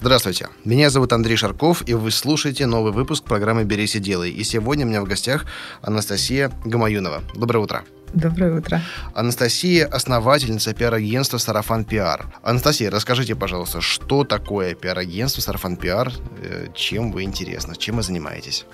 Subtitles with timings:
[0.00, 4.30] Здравствуйте, меня зовут Андрей Шарков, и вы слушаете новый выпуск программы «Берись и делай».
[4.30, 5.44] И сегодня у меня в гостях
[5.82, 7.22] Анастасия Гамаюнова.
[7.34, 7.84] Доброе утро.
[8.14, 8.80] Доброе утро.
[9.14, 12.32] Анастасия– основательница пиар-агентства «Сарафан Пиар».
[12.42, 18.64] Анастасия, расскажите, пожалуйста, что такое пиар-агентство «Сарафан Пиар», э, чем вы интересны, чем вы занимаетесь?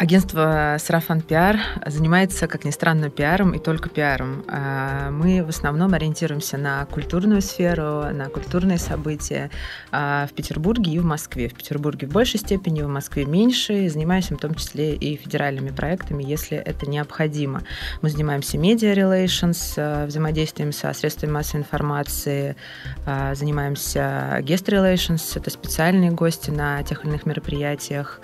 [0.00, 4.42] Агентство «Сарафан Пиар» занимается, как ни странно, пиаром и только пиаром.
[4.48, 9.50] А, мы в основном ориентируемся на культурную сферу, на культурные события
[9.92, 11.50] а, в Петербурге и в Москве.
[11.50, 13.90] В Петербурге в большей степени, в Москве меньше.
[13.90, 17.60] Занимаемся в том числе и федеральными проектами, если это необходимо.
[18.00, 22.56] Мы занимаемся media relations, а, взаимодействием со средствами массовой информации,
[23.04, 28.22] занимаемся guest relations, это специальные гости на тех или иных мероприятиях,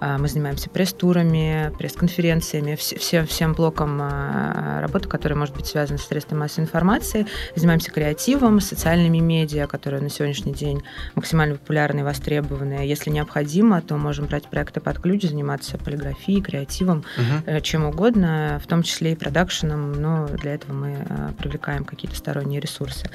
[0.00, 6.40] мы занимаемся пресс-турами, пресс-конференциями, всем, всем блоком а, работы, который может быть связан с средствами
[6.40, 7.26] массовой информации.
[7.54, 10.82] Занимаемся креативом, социальными медиа, которые на сегодняшний день
[11.14, 12.86] максимально популярны и востребованы.
[12.86, 17.60] Если необходимо, то можем брать проекты под ключ, заниматься полиграфией, креативом, угу.
[17.60, 22.60] чем угодно, в том числе и продакшеном, но для этого мы а, привлекаем какие-то сторонние
[22.60, 23.10] ресурсы.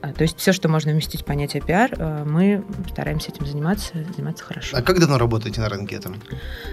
[0.00, 4.76] То есть все, что можно вместить в понятие пиар, мы стараемся этим заниматься, заниматься хорошо.
[4.76, 6.16] А как давно работаете на рынке этом?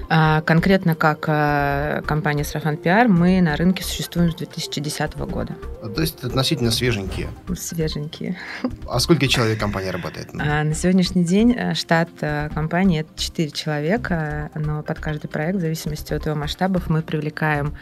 [0.09, 5.56] А, конкретно как а, компания Сарафан Пиар мы на рынке существуем с 2010 года.
[5.81, 7.30] То есть относительно свеженькие?
[7.56, 8.38] Свеженькие.
[8.90, 10.30] А сколько человек компания работает?
[10.34, 15.58] А, на сегодняшний день э, штат э, компании это 4 человека, но под каждый проект,
[15.58, 17.76] в зависимости от его масштабов, мы привлекаем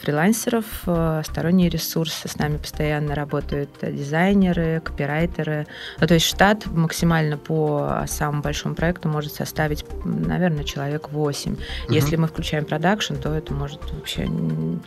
[0.00, 2.28] фрилансеров, э, сторонние ресурсы.
[2.28, 4.41] С нами постоянно работают дизайнеры,
[4.84, 5.66] копирайтеры.
[6.00, 11.52] Ну, то есть штат максимально по самому большому проекту может составить, наверное, человек 8.
[11.52, 11.60] Угу.
[11.92, 14.28] Если мы включаем продакшн, то это может вообще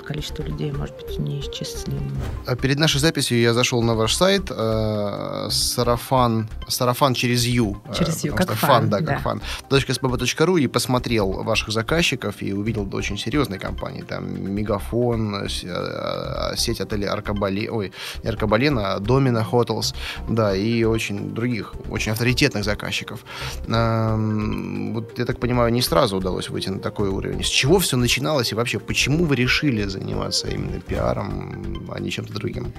[0.05, 2.17] количество людей может быть неисчислимым.
[2.45, 7.77] А перед нашей записью я зашел на ваш сайт э, сарафан, сарафан через U.
[7.85, 8.57] Э, через U, как fun.
[8.57, 9.17] fun да, как да.
[9.19, 9.41] fun.
[9.69, 14.01] .spb.ru и посмотрел ваших заказчиков и увидел очень серьезные компании.
[14.01, 17.91] Там Мегафон, э, сеть отелей Аркабале, ой,
[18.23, 19.95] Аркабалена, Домина Hotels,
[20.27, 23.25] да, и очень других, очень авторитетных заказчиков.
[23.67, 27.43] Вот я так понимаю, не сразу удалось выйти на такой уровень.
[27.43, 32.33] С чего все начиналось и вообще, почему вы решили заниматься именно пиаром, а не чем-то
[32.33, 32.73] другим?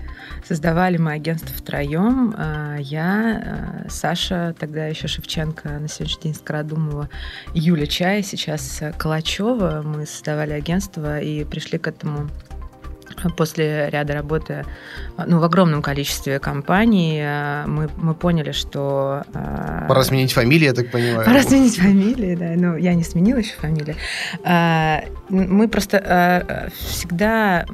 [0.47, 2.34] Создавали мы агентство втроем.
[2.37, 7.09] А, я, а, Саша, тогда еще Шевченко, на сегодняшний день Скородумова,
[7.54, 9.83] Юля Чай, сейчас Калачева.
[9.84, 12.28] Мы создавали агентство и пришли к этому
[13.37, 14.65] после ряда работы
[15.27, 19.22] ну, в огромном количестве компаний э, мы, мы поняли, что...
[19.34, 21.25] Э, пора сменить фамилию, я так понимаю.
[21.25, 22.53] Пора сменить фамилию, да.
[22.56, 23.97] Но я не сменила еще фамилию.
[25.28, 27.66] Мы просто всегда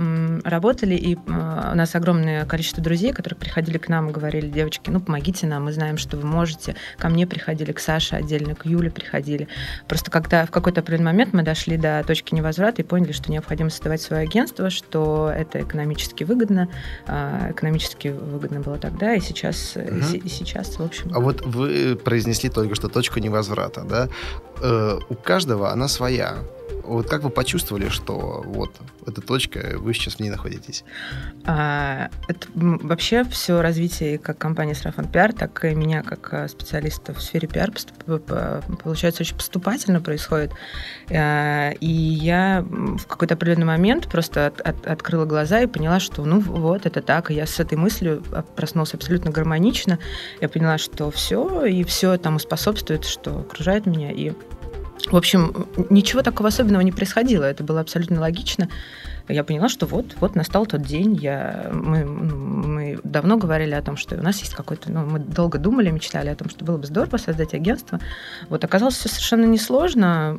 [0.44, 5.00] работали, и у нас огромное количество друзей, которые приходили к нам и говорили, девочки, ну,
[5.00, 6.76] помогите нам, мы знаем, что вы можете.
[6.98, 9.48] Ко мне приходили, к Саше отдельно, к Юле приходили.
[9.88, 13.70] Просто когда в какой-то определенный момент мы дошли до точки невозврата и поняли, что необходимо
[13.70, 16.68] создавать свое агентство, что это экономически выгодно,
[17.06, 20.16] а, экономически выгодно было тогда и сейчас, угу.
[20.16, 21.10] и сейчас, в общем.
[21.14, 24.08] А вот вы произнесли только что точку невозврата, да?
[24.62, 26.38] Э, у каждого она своя.
[26.84, 28.72] Вот как вы почувствовали, что вот
[29.06, 30.84] эта точка, вы сейчас в ней находитесь?
[31.44, 37.14] А, это вообще все развитие как компании Сарафан Пиар, так и меня как а, специалиста
[37.14, 37.70] в сфере пиар
[38.82, 40.52] получается очень поступательно происходит.
[41.10, 46.24] А, и я в какой-то определенный момент просто от, от, открыла глаза и поняла, что
[46.24, 47.30] ну вот это так.
[47.30, 48.22] И я с этой мыслью
[48.56, 49.98] проснулась абсолютно гармонично.
[50.40, 54.10] Я поняла, что все, и все тому способствует, что окружает меня.
[54.10, 54.32] И
[55.10, 57.44] в общем, ничего такого особенного не происходило.
[57.44, 58.68] Это было абсолютно логично
[59.28, 61.14] я поняла, что вот, вот настал тот день.
[61.14, 64.90] Я, мы, мы давно говорили о том, что у нас есть какой-то...
[64.90, 68.00] Ну, мы долго думали, мечтали о том, что было бы здорово создать агентство.
[68.48, 70.38] Вот оказалось все совершенно несложно.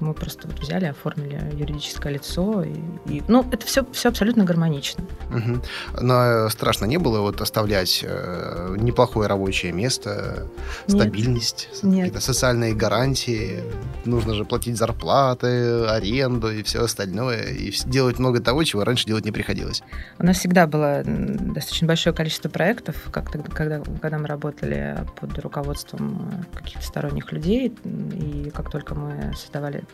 [0.00, 2.62] Мы просто вот взяли, оформили юридическое лицо.
[2.62, 2.74] И,
[3.06, 5.04] и, ну, это все, все абсолютно гармонично.
[5.30, 6.02] Угу.
[6.02, 10.46] Но страшно не было вот оставлять э, неплохое рабочее место,
[10.88, 11.00] Нет.
[11.00, 13.62] стабильность, какие-то социальные гарантии.
[14.04, 17.42] Нужно же платить зарплаты, аренду и все остальное.
[17.50, 19.82] И делать делать много того, чего раньше делать не приходилось.
[20.18, 25.38] У нас всегда достаточно достаточно большое количество проектов, как тогда, когда, когда мы работали под
[25.38, 27.74] руководством э, каких-то сторонних людей,
[28.12, 29.84] и как только мы создавали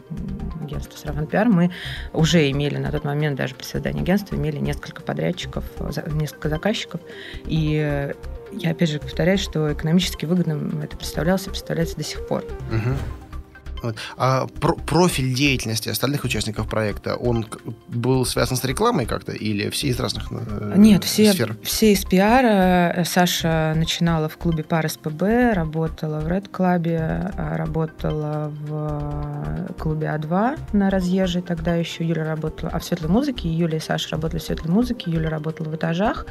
[0.62, 1.71] агентство Сарафан Пиар, мы
[2.12, 5.65] уже имели на тот момент, даже при создании агентства, имели несколько подрядчиков,
[6.12, 7.01] несколько заказчиков,
[7.45, 8.12] и
[8.53, 12.45] я опять же повторяю, что экономически выгодным это представлялось и представляется до сих пор.
[12.71, 12.97] Угу.
[13.82, 13.97] Вот.
[14.17, 17.47] А про профиль деятельности остальных участников проекта, он
[17.88, 21.56] был связан с рекламой как-то или все из разных э, Нет, все, сфер?
[21.62, 23.05] все из пиара.
[23.05, 30.59] Саша начинала в клубе пар СПБ, работала в Red Club, а, работала в клубе А2
[30.73, 32.05] на разъезжей тогда еще.
[32.05, 35.69] Юля работала, а в светлой музыке Юля и Саша работали в светлой музыке, Юля работала
[35.69, 36.26] в этажах.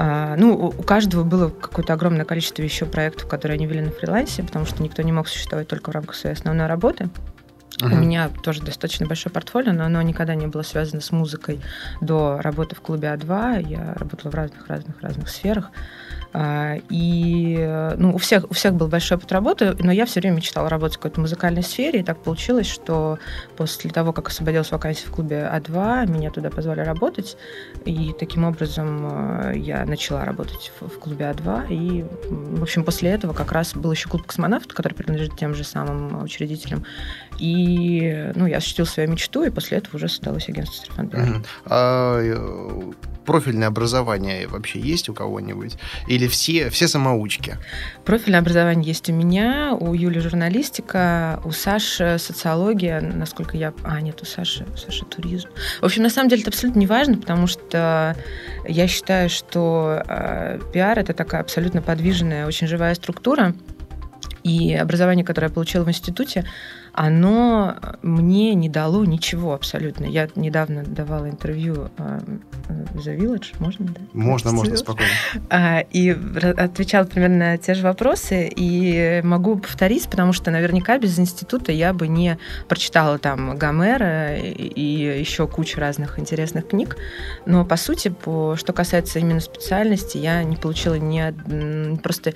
[0.00, 4.44] А, ну, у каждого было какое-то огромное количество еще проектов, которые они вели на фрилансе,
[4.44, 7.10] потому что никто не мог существовать только в рамках своей основной работы.
[7.80, 7.92] Uh-huh.
[7.92, 11.60] У меня тоже достаточно большое портфолио, но оно никогда не было связано с музыкой
[12.00, 13.68] до работы в клубе А2.
[13.68, 15.70] Я работала в разных-разных-разных сферах.
[16.32, 17.56] А, и
[17.96, 20.96] ну, у, всех, у всех был большой опыт работы, но я все время мечтала работать
[20.96, 23.18] в какой-то музыкальной сфере, и так получилось, что
[23.56, 27.36] после того, как освободилась вакансия в клубе А2, меня туда позвали работать,
[27.84, 33.10] и таким образом э, я начала работать в, в клубе А2, и, в общем, после
[33.10, 36.84] этого как раз был еще клуб «Космонавт», который принадлежит тем же самым учредителям,
[37.38, 41.46] и ну, я осуществила свою мечту, и после этого уже создалось агентство Стефан mm-hmm.
[41.66, 42.92] а, э,
[43.28, 45.76] профильное образование вообще есть у кого-нибудь?
[46.06, 47.58] Или все, все самоучки?
[48.06, 53.74] Профильное образование есть у меня, у Юли журналистика, у Саши социология, насколько я...
[53.84, 55.48] А, нет, у Саши, у Саши туризм.
[55.82, 58.16] В общем, на самом деле это абсолютно не важно, потому что
[58.66, 63.54] я считаю, что э, пиар— это такая абсолютно подвижная, очень живая структура,
[64.42, 66.44] и образование, которое я получила в институте,
[66.98, 70.04] оно мне не дало ничего абсолютно.
[70.04, 72.18] Я недавно давала интервью а,
[72.94, 73.86] The Village, можно?
[73.86, 74.00] Да?
[74.14, 75.12] Можно, можно, спокойно.
[75.48, 81.16] А, и отвечала примерно на те же вопросы, и могу повторить, потому что наверняка без
[81.20, 82.36] института я бы не
[82.66, 86.96] прочитала там Гомера и еще кучу разных интересных книг,
[87.46, 92.34] но по сути, по, что касается именно специальности, я не получила ни просто,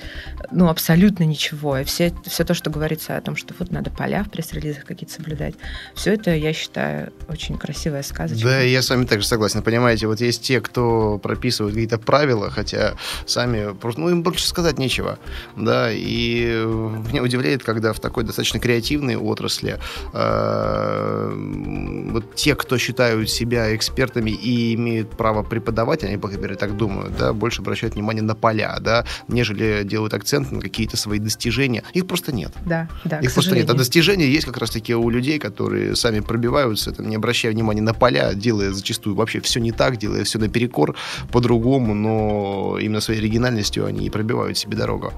[0.53, 1.79] ну, абсолютно ничего.
[1.79, 4.85] И все, все то, что говорится о том, что вот надо поля в пресс пресс-релизах
[4.85, 5.55] какие-то соблюдать.
[5.95, 8.47] Все это, я считаю, очень красивая сказочка.
[8.47, 9.63] Да, я с вами также согласен.
[9.63, 12.95] Понимаете, вот есть те, кто прописывают какие-то правила, хотя
[13.27, 15.19] сами, просто, ну, им больше сказать нечего.
[15.57, 16.65] Да, и
[17.09, 19.79] меня удивляет, когда в такой достаточно креативной отрасли
[20.13, 26.57] э, вот те, кто считают себя экспертами и имеют право преподавать, они, по крайней мере,
[26.57, 31.19] так думают, да, больше обращают внимание на поля, да, нежели делают акцент на какие-то свои
[31.19, 31.83] достижения.
[31.93, 32.53] Их просто нет.
[32.67, 33.71] Да, да, Их просто нет.
[33.71, 37.95] А достижения есть как раз-таки у людей, которые сами пробиваются, там, не обращая внимания на
[37.95, 40.97] поля, делая зачастую вообще все не так, делая все наперекор,
[41.31, 45.13] по-другому, но именно своей оригинальностью они и пробивают себе дорогу.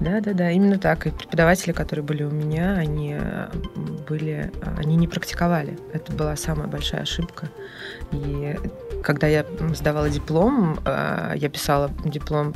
[0.00, 1.06] Да, да, да, именно так.
[1.06, 3.16] И преподаватели, которые были у меня, они
[4.08, 5.78] были, они не практиковали.
[5.92, 7.50] Это была самая большая ошибка.
[8.12, 8.56] И
[9.02, 12.54] когда я сдавала диплом, э, я писала диплом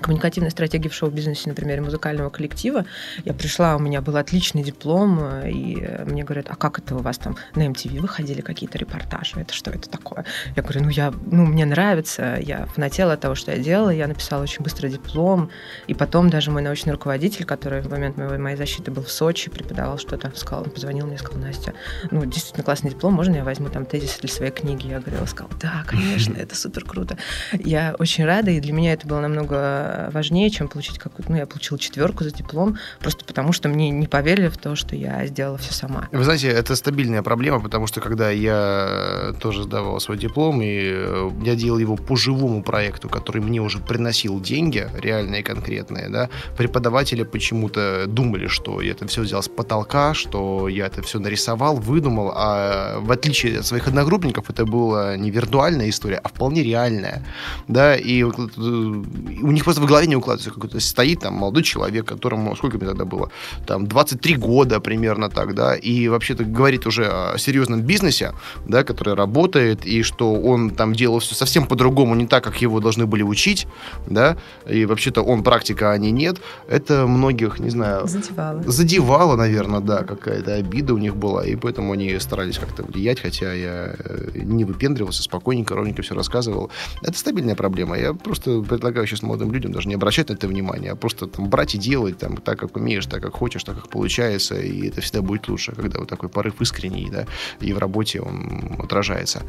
[0.00, 2.84] коммуникативной стратегии в шоу-бизнесе, например, музыкального коллектива.
[3.24, 7.18] Я пришла, у меня был отличный диплом, и мне говорят, а как это у вас
[7.18, 9.40] там на MTV выходили какие-то репортажи?
[9.40, 10.24] Это что это такое?
[10.56, 14.42] Я говорю, ну, я, ну мне нравится, я фанатела того, что я делала, я написала
[14.42, 15.50] очень быстро диплом,
[15.86, 19.50] и потом даже мой научный руководитель, который в момент моей, моей защиты был в Сочи,
[19.50, 21.74] преподавал что-то, сказал, он позвонил мне сказал, Настя,
[22.10, 24.86] ну, действительно классный диплом, можно я возьму там тезис для своей книги?
[24.86, 27.16] Я говорила, сказал, да, конечно, это супер круто.
[27.52, 31.30] Я очень рада, и для меня это было намного важнее, чем получить какую-то...
[31.30, 34.96] Ну, я получила четверку за диплом, просто потому что мне не поверили в то, что
[34.96, 36.08] я сделала все сама.
[36.12, 41.30] Вы знаете, это стабильная проблема, потому что когда я тоже сдавал свой диплом, и э,
[41.44, 47.22] я делал его по живому проекту, который мне уже приносил деньги, реальные, конкретные, да, преподаватели
[47.22, 52.32] почему-то думали, что я это все взял с потолка, что я это все нарисовал, выдумал,
[52.34, 57.24] а в отличие от своих одногруппников, это была не виртуальная история, а вполне реальная,
[57.68, 60.50] да, и у них просто в голове не укладывается.
[60.50, 63.30] Какой-то стоит там молодой человек, которому, сколько мне тогда было,
[63.66, 68.32] там 23 года примерно так, да, и вообще-то говорит уже о серьезном бизнесе,
[68.66, 72.80] да, который работает, и что он там делал все совсем по-другому, не так, как его
[72.80, 73.66] должны были учить,
[74.06, 74.36] да,
[74.68, 78.06] и вообще-то он практика, а не нет, это многих, не знаю...
[78.06, 78.62] Задевало.
[78.66, 83.52] Задевало, наверное, да, какая-то обида у них была, и поэтому они старались как-то влиять, хотя
[83.52, 86.70] я э, не выпендривался, спокойненько, ровненько все рассказывал.
[87.02, 87.98] Это стабильная проблема.
[87.98, 91.26] Я просто предлагаю сейчас молодым людям людям даже не обращать на это внимание, а просто
[91.26, 94.88] там брать и делать там так, как умеешь, так, как хочешь, так, как получается, и
[94.88, 97.26] это всегда будет лучше, когда вот такой порыв искренний, да,
[97.60, 99.42] и в работе он отражается.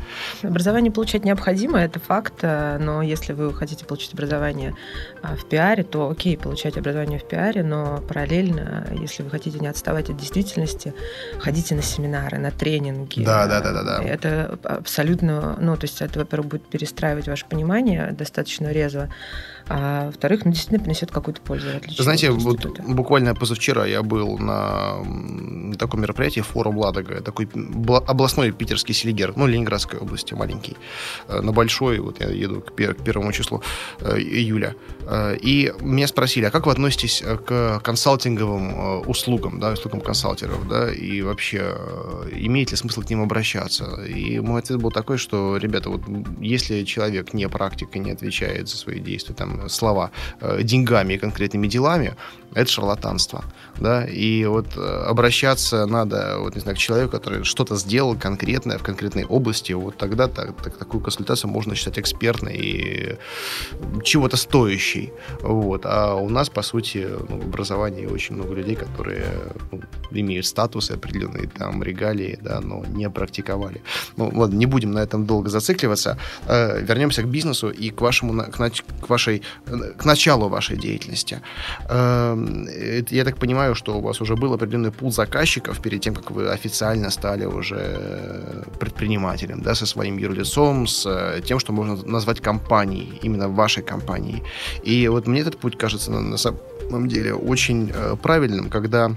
[0.43, 4.75] Образование получать необходимо, это факт, э, но если вы хотите получить образование
[5.23, 10.09] в пиаре, то окей, получать образование в пиаре, но параллельно, если вы хотите не отставать
[10.09, 10.93] от действительности,
[11.39, 13.23] ходите на семинары, на тренинги.
[13.23, 13.83] Да, да, да, да.
[13.83, 14.03] да.
[14.03, 19.09] Это абсолютно, ну, то есть это, во-первых, будет перестраивать ваше понимание достаточно резво,
[19.67, 21.67] а во-вторых, ну, действительно принесет какую-то пользу.
[21.97, 24.95] Знаете, вот буквально позавчера я был на
[25.77, 27.47] таком мероприятии, форум Ладога, такой
[28.07, 30.77] областной питерский селигер, ну, Ленинградской области, маленький,
[31.27, 33.61] э, на большой, вот я еду к, первому числу
[33.99, 35.08] э, июля, э,
[35.41, 41.21] и меня спросили, а как вы относитесь к консалтинговым услугам, да, услугам консалтеров, да, и
[41.21, 41.75] вообще
[42.31, 44.03] имеет ли смысл к ним обращаться?
[44.05, 46.01] И мой ответ был такой, что, ребята, вот
[46.39, 50.11] если человек не практик и не отвечает за свои действия, там, слова
[50.41, 52.15] э, деньгами и конкретными делами,
[52.53, 53.43] это шарлатанство.
[53.79, 54.05] Да?
[54.05, 58.83] И вот э, обращаться надо вот, не знаю, к человеку, который что-то сделал конкретное в
[58.83, 63.17] конкретной области, вот тогда так, так, такую консультацию можно считать экспертной и
[64.03, 64.99] чего-то стоящей.
[65.41, 65.86] Вот.
[65.86, 69.25] А у нас, по сути, ну, в образовании очень много людей, которые
[69.72, 73.82] ну, имеют статусы определенные, там, регалии, да, но не практиковали.
[74.18, 76.18] Ну, ладно, не будем на этом долго зацикливаться.
[76.48, 79.41] Э, вернемся к бизнесу и к вашему, к, к вашей,
[79.98, 81.41] к началу вашей деятельности.
[81.89, 86.32] Э, я так понимаю, что у вас уже был определенный пул заказчиков перед тем, как
[86.32, 92.39] вы официально стали уже предпринимателем, да, со своим юрлицом, с э, тем, что можно назвать
[92.41, 94.44] компанией, именно вашей компанией.
[94.89, 99.15] И вот мне этот путь кажется на, на самом деле очень э, правильным, когда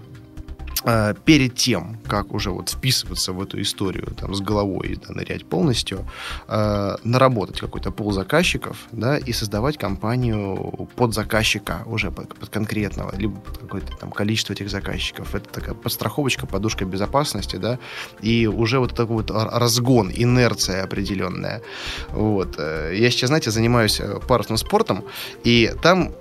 [1.24, 5.44] перед тем, как уже вот вписываться в эту историю там, с головой и да, нырять
[5.44, 6.04] полностью,
[6.48, 13.14] э, наработать какой-то пол заказчиков да, и создавать компанию под заказчика уже под, под конкретного,
[13.16, 15.34] либо под какое-то там количество этих заказчиков.
[15.34, 17.78] Это такая подстраховочка, подушка безопасности, да,
[18.20, 21.62] и уже вот такой вот разгон, инерция определенная.
[22.10, 22.56] Вот.
[22.58, 25.04] Э, я сейчас, знаете, занимаюсь э, парусным спортом,
[25.44, 26.12] и там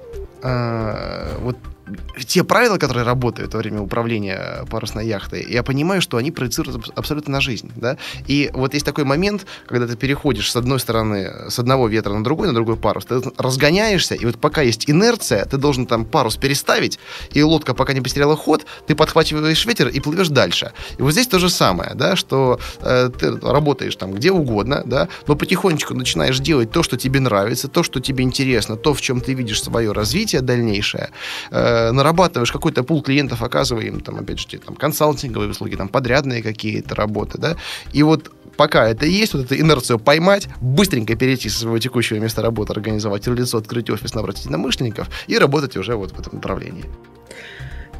[0.43, 1.57] э, вот
[2.25, 7.33] те правила, которые работают во время управления парусной яхтой, я понимаю, что они проецируют абсолютно
[7.33, 11.59] на жизнь, да, и вот есть такой момент, когда ты переходишь с одной стороны, с
[11.59, 15.57] одного ветра на другой, на другой парус, ты разгоняешься, и вот пока есть инерция, ты
[15.57, 16.99] должен там парус переставить,
[17.31, 20.71] и лодка пока не потеряла ход, ты подхватываешь ветер и плывешь дальше.
[20.97, 25.07] И вот здесь то же самое, да, что э, ты работаешь там где угодно, да,
[25.27, 29.21] но потихонечку начинаешь делать то, что тебе нравится, то, что тебе интересно, то, в чем
[29.21, 31.09] ты видишь свое развитие дальнейшее,
[31.51, 36.43] э, нарабатываешь какой-то пул клиентов, оказывая им, там, опять же, там, консалтинговые услуги, там, подрядные
[36.43, 37.55] какие-то работы, да,
[37.93, 42.41] и вот пока это есть, вот эту инерцию поймать, быстренько перейти со своего текущего места
[42.41, 46.85] работы, организовать лицо, открыть офис, набрать единомышленников и работать уже вот в этом направлении.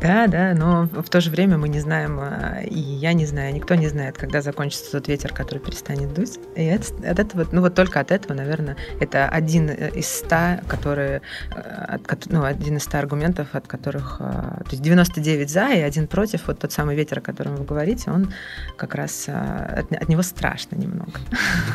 [0.02, 3.54] Да, да, но в то же время мы не знаем, а, и я не знаю,
[3.54, 6.40] никто не знает, когда закончится тот ветер, который перестанет дуть.
[6.56, 11.22] И от, от этого, ну вот только от этого, наверное, это один из ста, которые,
[11.56, 16.08] э, от, ну, один из ста аргументов, от которых, то есть 99 за и один
[16.08, 18.34] против, вот тот самый ветер, о котором вы говорите, он
[18.78, 21.12] как раз, от, от него страшно немного.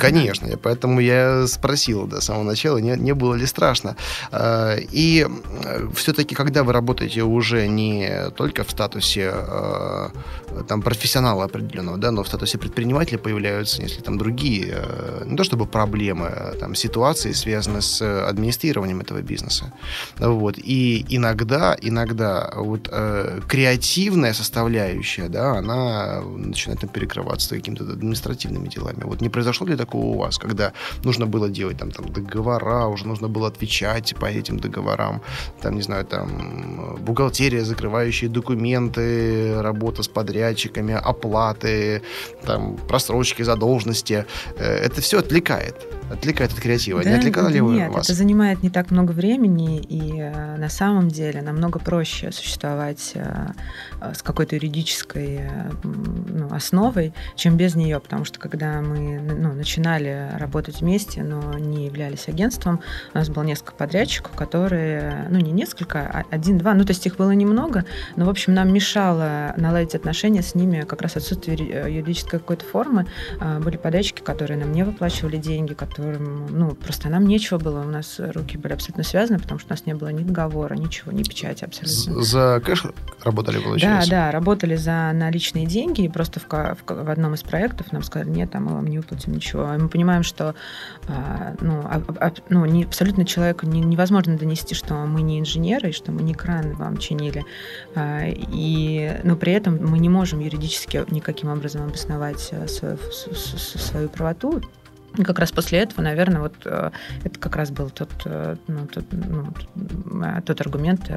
[0.00, 3.97] Конечно, поэтому я спросил до самого начала, не, не было ли страшно.
[4.90, 5.26] И
[5.95, 10.08] все-таки, когда вы работаете уже не только в статусе э,
[10.68, 15.44] там профессионала определенного, да, но в статусе предпринимателя появляются, если там другие, э, не то
[15.44, 19.73] чтобы проблемы, а там ситуации, связанные с администрированием этого бизнеса.
[20.18, 20.58] Вот.
[20.58, 29.04] И иногда, иногда вот э, креативная составляющая, да, она начинает там перекрываться какими-то административными делами.
[29.04, 30.73] Вот не произошло ли такого у вас, когда
[31.04, 35.20] нужно было делать там, там договора, уже нужно было отвечать по этим договорам,
[35.61, 42.02] там, не знаю, там бухгалтерия закрывает закрывающие документы, работа с подрядчиками, оплаты,
[42.44, 44.25] там, просрочки задолженности.
[44.56, 45.75] Э, это все отвлекает
[46.10, 47.02] отвлекает от креатива.
[47.02, 48.06] Да, не отвлекало ли нет, вас?
[48.06, 53.48] это занимает не так много времени, и э, на самом деле намного проще существовать э,
[54.14, 55.40] с какой-то юридической
[55.82, 61.86] ну, основой, чем без нее, потому что когда мы ну, начинали работать вместе, но не
[61.86, 62.80] являлись агентством,
[63.14, 67.16] у нас было несколько подрядчиков, которые, ну не несколько, а один-два, ну то есть их
[67.16, 67.84] было немного,
[68.16, 73.07] Но, в общем, нам мешало наладить отношения с ними как раз отсутствие юридической какой-то формы.
[73.40, 77.81] А, были подрядчики, которые нам не выплачивали деньги, которым, ну, просто нам нечего было.
[77.81, 81.12] У нас руки были абсолютно связаны, потому что у нас не было ни договора, ничего,
[81.12, 82.23] ни печати абсолютно.
[82.23, 82.85] За кэш
[83.25, 84.11] работали, получается?
[84.11, 88.02] Да, да, работали за наличные деньги, и просто в, в, в одном из проектов нам
[88.02, 89.73] сказали, нет, а мы вам не выплатим ничего.
[89.75, 90.55] И мы понимаем, что
[91.09, 95.90] а, ну, а, а, ну, не, абсолютно человеку не, невозможно донести, что мы не инженеры,
[95.90, 97.45] и что мы не краны вам чинили.
[97.95, 104.09] А, и, но при этом мы не можем юридически никаким образом обосновать э, свою, свою
[104.09, 104.62] правоту,
[105.16, 106.90] и как раз после этого, наверное, вот э,
[107.25, 109.52] это как раз был тот, э, ну, тот, ну,
[110.23, 111.11] э, тот аргумент,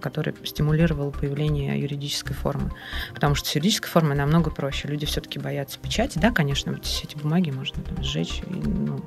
[0.00, 2.72] который стимулировал появление юридической формы.
[3.14, 4.88] Потому что с юридической формой намного проще.
[4.88, 6.18] Люди все-таки боятся печати.
[6.18, 8.42] Да, конечно, все эти бумаги можно там, сжечь.
[8.46, 9.04] И, ну,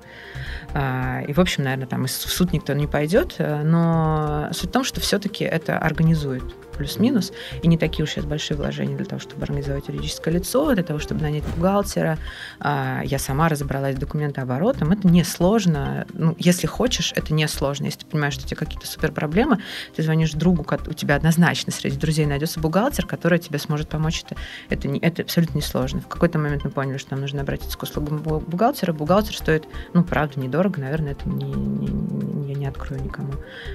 [0.73, 3.35] а, и, в общем, наверное, там в суд никто не пойдет.
[3.39, 6.43] Но суть в том, что все-таки это организует
[6.79, 10.83] плюс-минус, и не такие уж сейчас большие вложения для того, чтобы организовать юридическое лицо, для
[10.83, 12.17] того, чтобы нанять бухгалтера.
[12.59, 14.91] А, я сама разобралась с документооборотом.
[14.91, 16.07] Это несложно.
[16.13, 17.85] Ну, если хочешь, это несложно.
[17.85, 19.59] Если ты понимаешь, что у тебя какие-то супер проблемы,
[19.95, 24.23] ты звонишь другу, у тебя однозначно среди друзей найдется бухгалтер, который тебе сможет помочь.
[24.23, 24.35] Это,
[24.69, 25.99] это, не, это абсолютно несложно.
[25.99, 28.93] В какой-то момент мы поняли, что нам нужно обратиться к услугам бухгалтера.
[28.93, 30.79] Бухгалтер стоит, ну, правда, недорого.
[30.79, 33.33] Наверное, это не, не, не, я не открою никому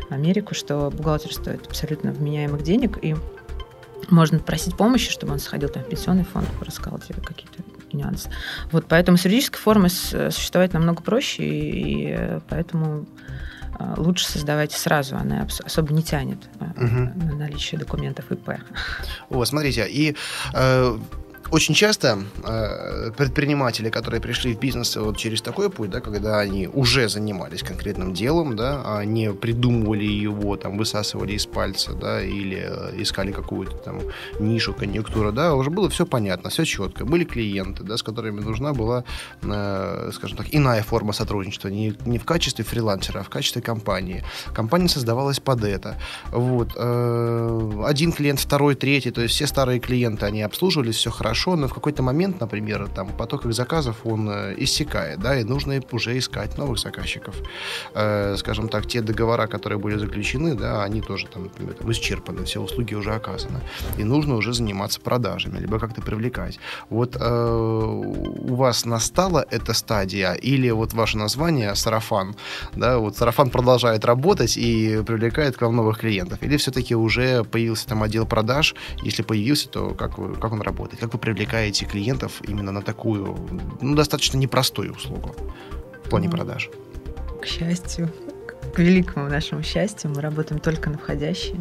[0.09, 3.17] Америку, что бухгалтер стоит абсолютно вменяемых денег, и
[4.11, 8.31] можно просить помощи, чтобы он сходил там в пенсионный фонд, рассказал тебе какие-то нюансы.
[8.71, 13.07] Вот поэтому с юридической формой существовать намного проще, и поэтому
[13.79, 16.87] а, лучше создавать сразу, она особо не тянет угу.
[16.87, 18.51] на наличие документов ИП.
[19.31, 20.17] О, смотрите, и
[20.53, 20.99] э,
[21.51, 26.69] очень часто э, предприниматели, которые пришли в бизнес вот через такой путь, да, когда они
[26.69, 32.67] уже занимались конкретным делом, да, а не придумывали его, там, высасывали из пальца, да, или
[32.67, 34.01] э, искали какую-то там
[34.41, 37.05] нишу, конъюнктуру, да, уже было все понятно, все четко.
[37.05, 39.05] Были клиенты, да, с которыми нужна была,
[39.43, 44.25] э, скажем так, иная форма сотрудничества, не, не в качестве фрилансера, а в качестве компании.
[44.55, 45.97] Компания создавалась под это.
[46.31, 46.73] Вот.
[46.77, 51.57] Э, один клиент, второй, третий, то есть все старые клиенты, они обслуживались, все хорошо, хорошо,
[51.57, 55.81] но в какой-то момент, например, там поток их заказов, он э, иссякает, да, и нужно
[55.93, 57.35] уже искать новых заказчиков.
[57.95, 62.45] Э, скажем так, те договора, которые были заключены, да, они тоже там, например, там исчерпаны,
[62.45, 63.61] все услуги уже оказаны.
[63.99, 66.59] И нужно уже заниматься продажами, либо как-то привлекать.
[66.91, 67.55] Вот э,
[68.51, 72.35] у вас настала эта стадия, или вот ваше название сарафан,
[72.77, 77.87] да, вот сарафан продолжает работать и привлекает к вам новых клиентов, или все-таки уже появился
[77.89, 78.75] там отдел продаж,
[79.05, 83.37] если появился, то как, вы, как он работает, как вы привлекаете клиентов именно на такую,
[83.81, 85.35] ну, достаточно непростую услугу
[86.05, 86.71] в плане ну, продаж?
[87.41, 88.11] К счастью,
[88.75, 91.61] к великому нашему счастью, мы работаем только на входящие.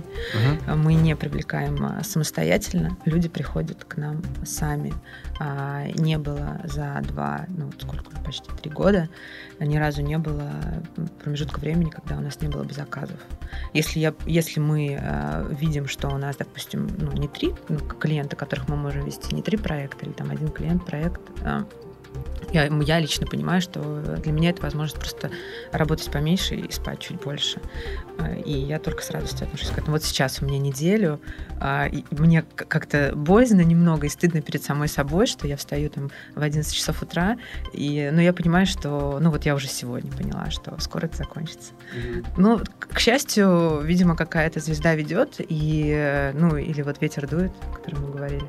[0.66, 0.76] Угу.
[0.78, 2.98] Мы не привлекаем а, самостоятельно.
[3.06, 4.94] Люди приходят к нам сами.
[5.40, 9.10] А, не было за два, ну сколько, почти три года,
[9.60, 10.52] ни разу не было
[11.24, 13.20] промежутка времени, когда у нас не было бы заказов.
[13.74, 15.00] Если, я, если мы
[15.52, 19.44] видим, что у нас, допустим, ну, не три ну, клиента, которых мы можем вести, не
[19.44, 21.22] три проекта, или там один клиент, проект,
[22.54, 23.82] я, я лично понимаю, что
[24.18, 25.32] для меня это возможность просто
[25.72, 27.60] работать поменьше и спать чуть больше.
[28.20, 29.94] А, и я только с радостью отношусь к этому.
[29.94, 31.20] Вот сейчас у меня неделю,
[31.60, 36.12] а, и мне как-то боязно немного и стыдно перед самой собой, что я встаю там
[36.36, 37.38] в 11 часов утра,
[37.74, 41.74] и, но я понимаю, что, ну вот я уже сегодня поняла, что скоро это закончится.
[41.96, 42.26] Mm-hmm.
[42.38, 48.04] Ну, к счастью, видимо, какая-то звезда ведет, и, ну, или вот ветер дует, о котором
[48.04, 48.48] мы говорили.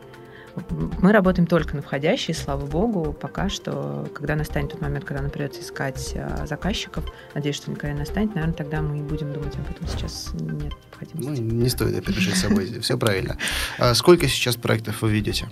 [1.01, 5.31] Мы работаем только на входящие, слава богу, пока что, когда настанет тот момент, когда нам
[5.31, 9.55] придется искать а, заказчиков, надеюсь, что никогда не настанет, наверное, тогда мы и будем думать
[9.57, 9.87] об этом.
[9.89, 11.43] Сейчас нет необходимости.
[11.43, 13.37] Ну, не стоит опережать собой, все правильно.
[13.79, 15.49] А сколько сейчас проектов вы видите?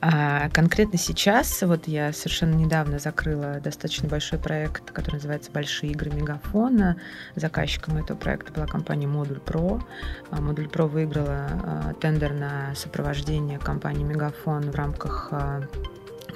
[0.00, 6.10] А конкретно сейчас, вот я совершенно недавно закрыла достаточно большой проект, который называется «Большие игры
[6.10, 6.96] Мегафона».
[7.34, 9.82] Заказчиком этого проекта была компания «Модуль Про».
[10.30, 15.62] А, «Модуль Про» выиграла а, тендер на сопровождение компании «Мегафон» в рамках а,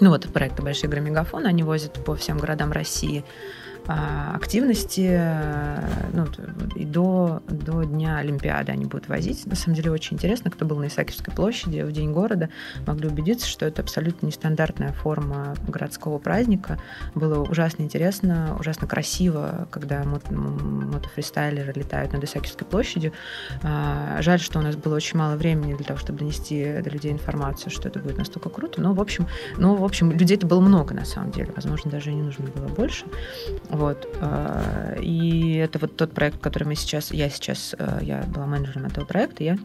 [0.00, 1.46] ну вот проекта «Большие игры Мегафон».
[1.46, 3.24] Они возят по всем городам России
[3.86, 5.80] активности э,
[6.12, 6.26] ну,
[6.74, 9.46] и до, до Дня Олимпиады они будут возить.
[9.46, 12.48] На самом деле очень интересно, кто был на Исаакиевской площади в День города,
[12.86, 16.78] могли убедиться, что это абсолютно нестандартная форма городского праздника.
[17.14, 23.12] Было ужасно интересно, ужасно красиво, когда мото мотофристайлеры летают над Исаакиевской площадью.
[23.62, 27.12] А, жаль, что у нас было очень мало времени для того, чтобы донести до людей
[27.12, 28.80] информацию, что это будет настолько круто.
[28.80, 31.52] Но, в общем, ну, в общем людей это было много, на самом деле.
[31.54, 33.06] Возможно, даже не нужно было больше.
[33.72, 34.06] Вот.
[34.20, 38.84] А, и это вот тот проект, который мы сейчас, я сейчас, э, я была менеджером
[38.84, 39.56] этого проекта, я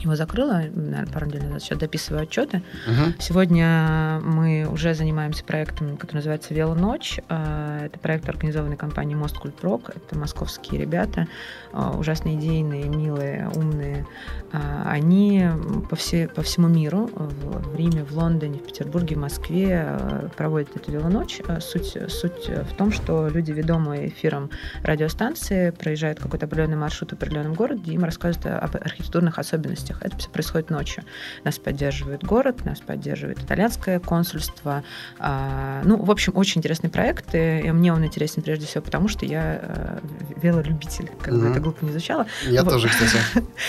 [0.00, 2.62] его закрыла, наверное, пару недель назад, сейчас дописываю отчеты.
[2.86, 3.14] Угу.
[3.20, 7.18] Сегодня мы уже занимаемся проектом, который называется «Велоночь».
[7.28, 9.90] А, это проект, организованный компанией «Мост Культпрок».
[9.94, 11.26] Это московские ребята,
[11.72, 14.06] ужасно идейные, милые, умные.
[14.52, 15.46] А, они
[15.88, 19.98] по, все, по всему миру, в Риме, в Лондоне, в Петербурге, в Москве
[20.36, 21.40] проводят эту «Велоночь».
[21.60, 24.50] Суть, суть в том, что люди, ведомые эфиром
[24.82, 30.02] радиостанции, проезжают какой-то определенный маршрут в определенном городе, им рассказывают об архитектурных особенностях.
[30.02, 31.04] Это все происходит ночью.
[31.44, 34.84] Нас поддерживает город, нас поддерживает итальянское консульство.
[35.18, 37.34] А, ну, в общем, очень интересный проект.
[37.34, 39.98] И мне он интересен прежде всего потому, что я э,
[40.42, 42.26] велолюбитель, как бы это глупо не звучало.
[42.46, 43.18] Я тоже, кстати.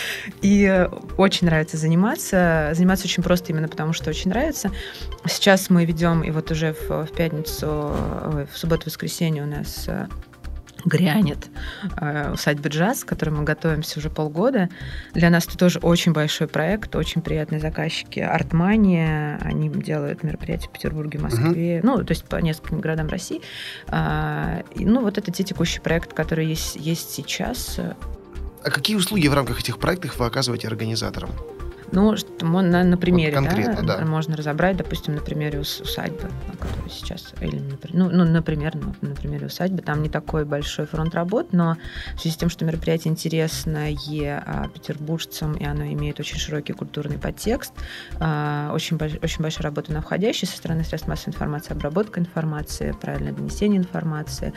[0.42, 2.72] И очень нравится заниматься.
[2.74, 4.72] Заниматься очень просто именно потому, что очень нравится.
[5.26, 10.08] Сейчас мы ведем, и вот уже в, в пятницу, в субботу-воскресенье у нас э,
[10.86, 11.50] грянет
[12.00, 14.70] э, усадьба джаз, к которой мы готовимся уже полгода.
[15.14, 18.20] Для нас это тоже очень большой проект, очень приятные заказчики.
[18.20, 21.86] Артмания, они делают мероприятия в Петербурге, Москве, uh-huh.
[21.86, 23.42] ну, то есть по нескольким городам России.
[23.88, 27.80] А, и, ну, вот это те текущие проекты, которые есть, есть сейчас.
[28.64, 31.30] А какие услуги в рамках этих проектов вы оказываете организаторам?
[31.94, 36.30] Ну, на, на примере, вот конкретно, да, да, можно разобрать, допустим, на примере усадьбы,
[36.60, 41.14] которая сейчас, или, ну, ну, например, ну, на примере усадьбы, там не такой большой фронт
[41.14, 41.78] работ, но
[42.16, 43.96] в связи с тем, что мероприятие интересное
[44.46, 47.74] а, петербуржцам, и оно имеет очень широкий культурный подтекст,
[48.20, 53.34] а, очень, очень большая работа на входящей со стороны средств массовой информации, обработка информации, правильное
[53.34, 54.54] донесение информации.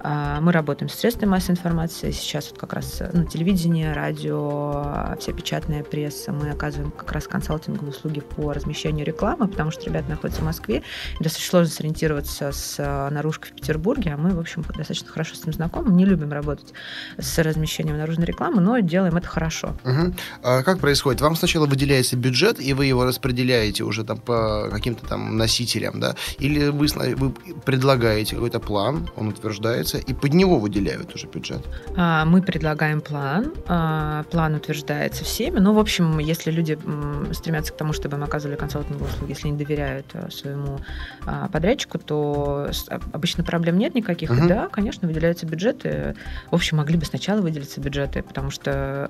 [0.00, 5.32] А, мы работаем с средствами массовой информации, сейчас вот как раз ну, телевидение, радио, вся
[5.32, 10.10] печатная пресса, мы оказываем оказываем как раз консалтинговые услуги по размещению рекламы, потому что ребята
[10.10, 10.82] находятся в Москве,
[11.18, 15.34] и достаточно сложно сориентироваться с э, наружкой в Петербурге, а мы, в общем, достаточно хорошо
[15.34, 16.72] с ним знакомы, не любим работать
[17.18, 19.76] с размещением наружной рекламы, но делаем это хорошо.
[19.84, 20.14] Угу.
[20.42, 21.20] А как происходит?
[21.20, 26.16] Вам сначала выделяется бюджет, и вы его распределяете уже там по каким-то там носителям, да?
[26.38, 27.30] Или вы, вы
[27.64, 31.66] предлагаете какой-то план, он утверждается, и под него выделяют уже бюджет?
[31.96, 37.72] А, мы предлагаем план, а, план утверждается всеми, ну, в общем, если люди люди стремятся
[37.72, 40.78] к тому, чтобы им оказывали консалтинговые услуги, если они доверяют э, своему
[41.26, 44.30] а, подрядчику, то а, обычно проблем нет никаких.
[44.30, 44.48] Угу.
[44.48, 46.16] Да, конечно, выделяются бюджеты.
[46.50, 49.06] В общем, могли бы сначала выделиться бюджеты, потому что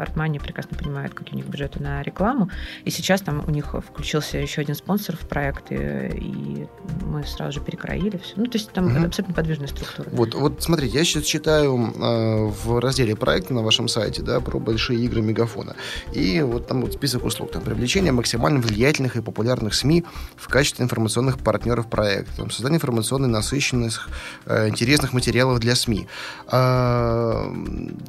[0.00, 2.50] Артмани прекрасно понимает, какие у них бюджеты на рекламу.
[2.84, 6.66] И сейчас там у них включился еще один спонсор в проект, и, и
[7.02, 8.34] мы сразу же перекроили все.
[8.36, 9.06] Ну, то есть там угу.
[9.06, 10.08] абсолютно подвижная структура.
[10.12, 14.58] Вот, вот смотрите, я сейчас читаю э, в разделе проекта на вашем сайте, да, про
[14.58, 15.76] большие игры Мегафона.
[16.12, 17.50] И вот там вот список услуг.
[17.52, 20.04] Там, привлечение максимально влиятельных и популярных СМИ
[20.36, 22.36] в качестве информационных партнеров проекта.
[22.36, 24.08] Там, создание информационной насыщенных,
[24.46, 26.08] э, интересных материалов для СМИ.
[26.46, 27.52] А,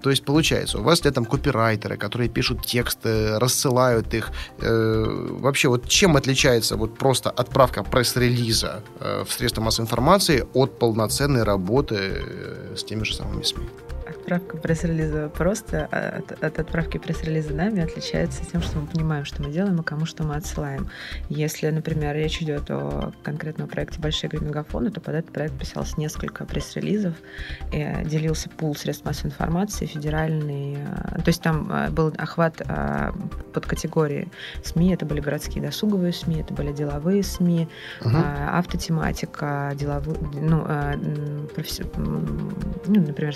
[0.02, 4.32] то есть, получается, у вас для там копирайтеры, которые пишут тексты, рассылают их.
[4.60, 5.06] Э,
[5.42, 11.44] вообще, вот чем отличается вот просто отправка пресс-релиза э, в средства массовой информации от полноценной
[11.44, 13.83] работы э, с теми же самыми СМИ?
[14.24, 19.52] Отправка пресс-релиза просто от, от отправки пресс-релиза нами отличается тем, что мы понимаем, что мы
[19.52, 20.90] делаем и кому что мы отсылаем.
[21.30, 25.98] Если, например, речь идет о конкретном проекте «Большие игры мегафона», то под этот проект писалось
[25.98, 27.14] несколько пресс-релизов,
[27.72, 30.78] и делился пул средств массовой информации, федеральный.
[30.78, 33.12] Э, то есть там э, был охват э,
[33.54, 34.30] под категории
[34.64, 37.68] СМИ, это были городские досуговые СМИ, это были деловые СМИ,
[38.02, 38.18] угу.
[38.18, 40.66] автотематика, деловые, ну,
[41.54, 41.84] професси...
[41.98, 43.36] ну, например,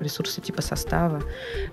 [0.00, 1.22] ресурсы типа состава.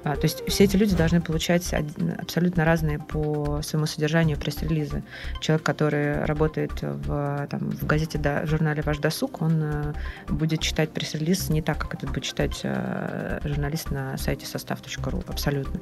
[0.03, 1.73] А, то есть все эти люди должны получать
[2.19, 5.03] абсолютно разные по своему содержанию пресс-релизы.
[5.39, 9.93] Человек, который работает в, там, в газете, да, в журнале «Ваш досуг», он э,
[10.29, 15.79] будет читать пресс-релиз не так, как это будет читать э, журналист на сайте состав.ру, абсолютно.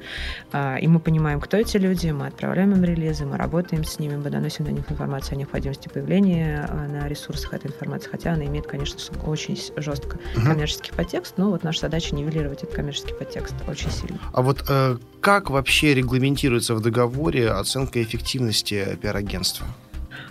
[0.52, 4.16] А, и мы понимаем, кто эти люди, мы отправляем им релизы, мы работаем с ними,
[4.16, 8.44] мы доносим до них информацию о необходимости появления э, на ресурсах этой информации, хотя она
[8.46, 13.54] имеет, конечно, очень жестко коммерческий подтекст, но вот наша задача не нивелировать этот коммерческий подтекст
[13.68, 14.18] очень сильно.
[14.32, 19.66] А вот э, как вообще регламентируется в договоре оценка эффективности пиар-агентства?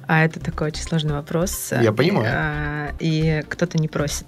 [0.05, 1.71] А это такой очень сложный вопрос.
[1.71, 2.27] Я понимаю.
[2.29, 4.27] А, и кто-то не просит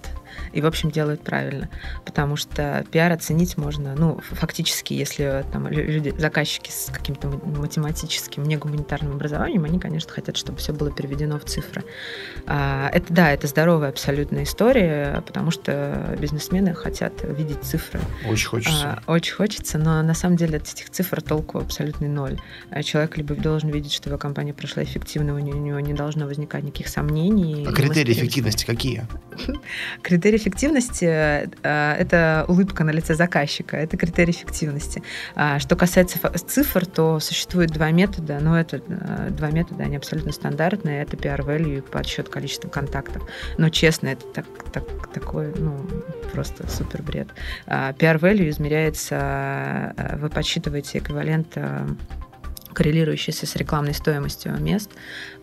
[0.51, 1.69] и, в общем, делают правильно.
[2.05, 8.57] Потому что пиар оценить можно, ну, фактически, если там люди, заказчики с каким-то математическим, не
[8.57, 11.83] гуманитарным образованием, они, конечно, хотят, чтобы все было переведено в цифры.
[12.45, 17.99] А, это, да, это здоровая абсолютная история, потому что бизнесмены хотят видеть цифры.
[18.27, 19.01] Очень хочется.
[19.05, 22.39] А, очень хочется, но на самом деле от этих цифр толку абсолютный ноль.
[22.69, 26.63] А человек либо должен видеть, что его компания прошла эффективно, у него не должно возникать
[26.63, 27.65] никаких сомнений.
[27.67, 29.05] А критерии эффективности какие?
[30.01, 35.03] Критерии критерий эффективности э, это улыбка на лице заказчика, это критерий эффективности.
[35.35, 40.31] А что касается цифр, то существует два метода, но это э, два метода, они абсолютно
[40.31, 43.21] стандартные, это PR value и подсчет количества контактов.
[43.59, 45.85] Но честно, это так, так, такой, ну,
[46.33, 47.27] просто супер бред.
[47.67, 51.55] А PR value измеряется, э, вы подсчитываете эквивалент
[52.75, 55.34] коррелирующийся с рекламной стоимостью мест, а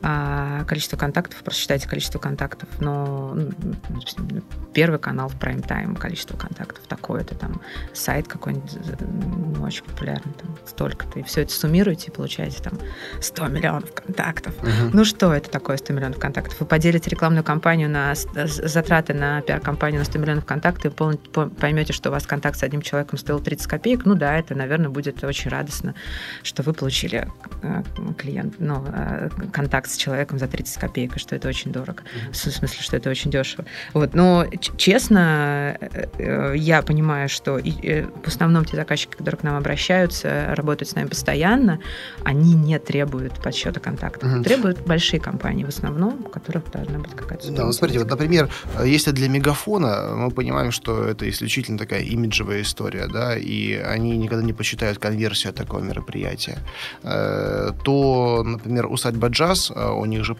[0.67, 4.43] количество контактов, просто считайте количество контактов, но ну,
[4.75, 7.61] первый канал в прайм-тайм, количество контактов такое-то, там
[7.93, 12.79] сайт какой-нибудь ну, очень популярный, там столько-то, и все это суммируете и получаете там
[13.21, 14.55] 100 миллионов контактов.
[14.59, 14.91] Угу.
[14.93, 16.59] Ну что это такое 100 миллионов контактов?
[16.59, 22.09] Вы поделите рекламную кампанию на затраты на пиар-компанию на 100 миллионов контактов и поймете, что
[22.09, 25.51] у вас контакт с одним человеком стоил 30 копеек, ну да, это, наверное, будет очень
[25.51, 25.95] радостно,
[26.43, 27.29] что вы получили
[27.62, 27.83] э,
[28.19, 32.02] клиент, ну, э, контакт с человеком за 30 копеек, и что это очень дорого.
[32.02, 32.33] Mm-hmm.
[32.33, 33.64] В смысле, что это очень дешево.
[33.92, 34.14] Вот.
[34.14, 39.57] Но, честно, э, э, я понимаю, что э, в основном те заказчики, которые к нам
[39.57, 41.81] обращаются, работают с нами постоянно,
[42.24, 44.31] они не требуют подсчета контактов.
[44.31, 44.42] Mm-hmm.
[44.44, 48.50] Требуют большие компании в основном, у которых должна быть какая-то Да, ну смотрите, вот, например,
[48.85, 54.44] если для мегафона мы понимаем, что это исключительно такая имиджевая история, да, и они никогда
[54.44, 56.59] не посчитают конверсию такого мероприятия,
[57.02, 60.37] то, например, усадьба джаз у них же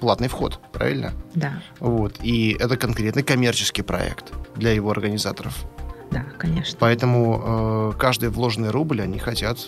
[0.00, 1.12] платный вход, правильно?
[1.34, 1.62] Да.
[1.80, 2.16] Вот.
[2.22, 5.64] И это конкретный коммерческий проект для его организаторов.
[6.10, 6.76] Да, конечно.
[6.80, 9.58] Поэтому э, каждый вложенный рубль они хотят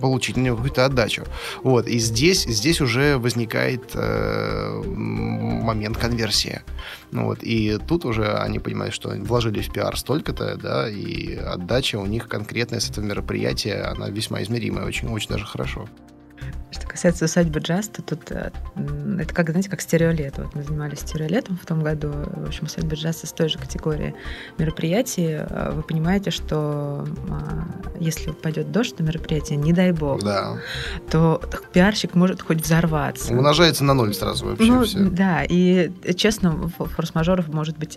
[0.00, 1.24] получить на него какую-то отдачу.
[1.62, 1.86] Вот.
[1.86, 6.62] И здесь, здесь уже возникает э, момент конверсии.
[7.10, 7.42] Ну, вот.
[7.42, 12.06] И тут уже они понимают, что они вложили в пиар столько-то, да, и отдача у
[12.06, 15.88] них конкретная с этого мероприятия, она весьма измеримая, очень, очень даже хорошо.
[16.70, 18.50] Что касается усадьбы джаз, то тут э,
[19.18, 20.36] это как, знаете, как стереолет.
[20.36, 22.10] Вот мы занимались стереолетом в том году.
[22.10, 24.14] В общем, усадьба джаз из той же категории
[24.58, 25.38] мероприятий.
[25.48, 27.66] Э, вы понимаете, что а,
[27.98, 30.58] если упадет дождь на мероприятие, не дай бог, да.
[31.10, 31.40] то
[31.72, 33.32] пиарщик может хоть взорваться.
[33.32, 34.98] Умножается на ноль сразу вообще ну, все.
[34.98, 37.96] Да, и честно, форс-мажоров может быть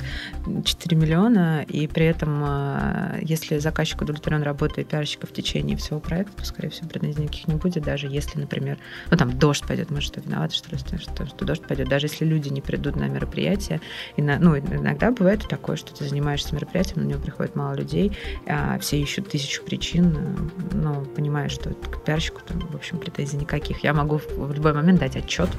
[0.63, 6.45] 4 миллиона, и при этом, если заказчик удовлетворен работой пиарщика в течение всего проекта, то,
[6.45, 8.78] скорее всего, претензий никаких не будет, даже если, например, например,
[9.10, 12.26] ну там дождь пойдет, мы что, виноваты, что ли, что, что дождь пойдет, даже если
[12.26, 13.82] люди не придут на мероприятие.
[14.15, 18.15] И на, ну, иногда бывает такое, что ты занимаешься мероприятием, на него приходит мало людей,
[18.47, 23.84] а все ищут тысячу причин, но понимаешь, что к пиарщику там, в общем, претензий никаких.
[23.84, 25.50] Я могу в любой момент дать отчет,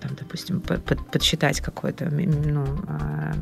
[0.00, 3.32] там, допустим, подсчитать какой-то, ну, а,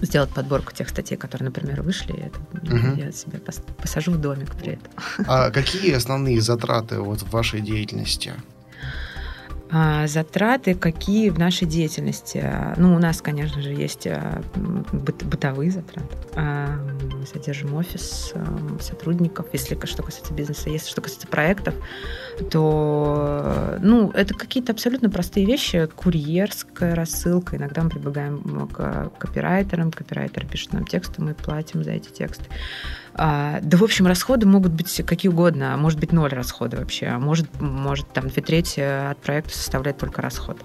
[0.00, 2.96] сделать подборку тех статей, которые, например, вышли, это, угу.
[2.96, 3.40] я себе
[3.76, 4.92] посажу в домик при этом.
[5.26, 8.34] А какие основные затраты вот в вашей деятельности?
[9.70, 12.44] А, затраты какие в нашей деятельности?
[12.76, 16.16] Ну, у нас, конечно же, есть а, бытовые затраты.
[16.36, 16.68] А,
[17.12, 18.32] мы содержим офис
[18.80, 20.70] сотрудников, если что касается бизнеса.
[20.70, 21.74] Если что касается проектов,
[22.50, 25.86] то ну, это какие-то абсолютно простые вещи.
[25.94, 27.56] Курьерская рассылка.
[27.56, 29.92] Иногда мы прибегаем к копирайтерам.
[29.92, 32.44] Копирайтер пишет нам тексты, мы платим за эти тексты.
[33.18, 35.76] А, да, в общем, расходы могут быть какие угодно.
[35.76, 37.06] Может быть, ноль расхода вообще.
[37.06, 40.56] А может, может там две трети от проекта составляет только расход.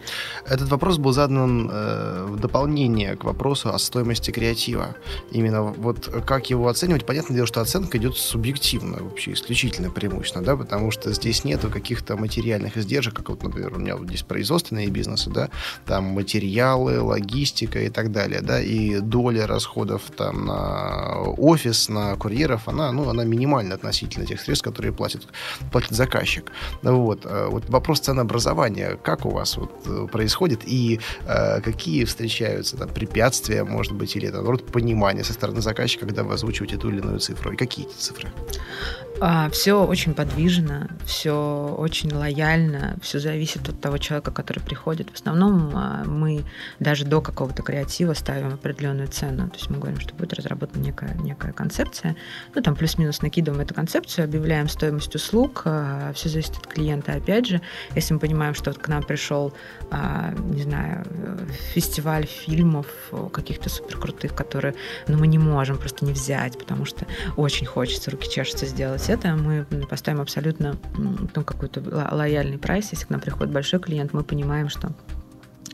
[0.45, 4.95] Этот вопрос был задан э, в дополнение к вопросу о стоимости креатива.
[5.31, 7.07] Именно вот как его оценивать.
[7.07, 12.17] Понятное дело, что оценка идет субъективно, вообще исключительно преимущественно, да, потому что здесь нету каких-то
[12.17, 15.49] материальных издержек, как вот, например, у меня вот здесь производственные бизнесы, да,
[15.87, 22.42] там материалы, логистика и так далее, да, и доля расходов там на офис, на курьер
[22.43, 25.27] курьеров, она, ну, она минимальна относительно тех средств, которые платит,
[25.71, 26.51] платит заказчик.
[26.81, 27.25] Вот.
[27.25, 32.89] Э, вот вопрос ценообразования, как у вас вот э, происходит и э, какие встречаются там
[32.89, 37.19] препятствия, может быть, или наоборот понимание со стороны заказчика, когда вы озвучиваете ту или иную
[37.19, 38.29] цифру, и какие эти цифры?
[39.19, 45.09] А, все очень подвижно, все очень лояльно, все зависит от того человека, который приходит.
[45.11, 46.43] В основном а, мы
[46.79, 49.49] даже до какого-то креатива ставим определенную цену.
[49.49, 52.15] То есть мы говорим, что будет разработана некая, некая концепция.
[52.55, 55.61] Ну, там плюс-минус накидываем эту концепцию, объявляем стоимость услуг.
[55.65, 57.13] А, все зависит от клиента.
[57.13, 57.61] Опять же,
[57.95, 59.53] если мы понимаем, что вот к нам пришел,
[59.91, 61.05] не знаю,
[61.73, 62.87] фестиваль фильмов
[63.31, 64.73] каких-то суперкрутых, которые
[65.07, 67.05] ну, мы не можем просто не взять, потому что
[67.37, 72.91] очень хочется, руки чешутся сделать это, мы поставим абсолютно ну, какой-то лояльный прайс.
[72.91, 74.91] Если к нам приходит большой клиент, мы понимаем, что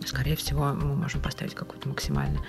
[0.05, 2.39] скорее всего, мы можем поставить какой-то максимальный,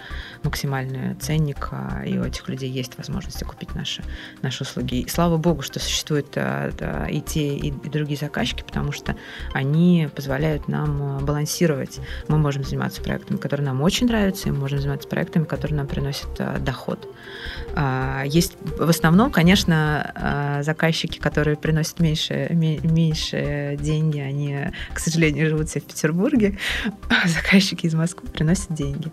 [0.42, 4.02] максимальный ценник, а, и у этих людей есть возможность купить наши,
[4.42, 5.00] наши услуги.
[5.00, 9.16] И слава богу, что существуют а, и те, и другие заказчики, потому что
[9.52, 12.00] они позволяют нам а, балансировать.
[12.28, 15.86] Мы можем заниматься проектами, которые нам очень нравятся, и мы можем заниматься проектами, которые нам
[15.86, 16.30] приносят
[16.64, 17.08] доход.
[18.24, 25.80] Есть в основном, конечно, заказчики, которые приносят меньше, меньше деньги, они, к сожалению, живут все
[25.80, 26.58] в Петербурге,
[27.40, 29.10] заказчики из Москвы приносят деньги.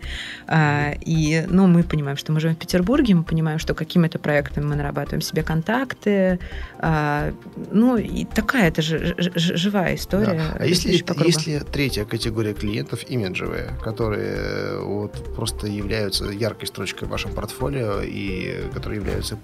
[0.48, 4.66] А, и, ну, мы понимаем, что мы живем в Петербурге, мы понимаем, что какими-то проектами
[4.66, 6.40] мы нарабатываем себе контакты.
[6.80, 7.34] А,
[7.72, 10.42] ну, и такая это же живая история.
[10.54, 10.58] Да.
[10.60, 10.92] А если,
[11.26, 18.63] если третья категория клиентов имиджевые, которые вот просто являются яркой строчкой в вашем портфолио и
[18.74, 19.38] которые являются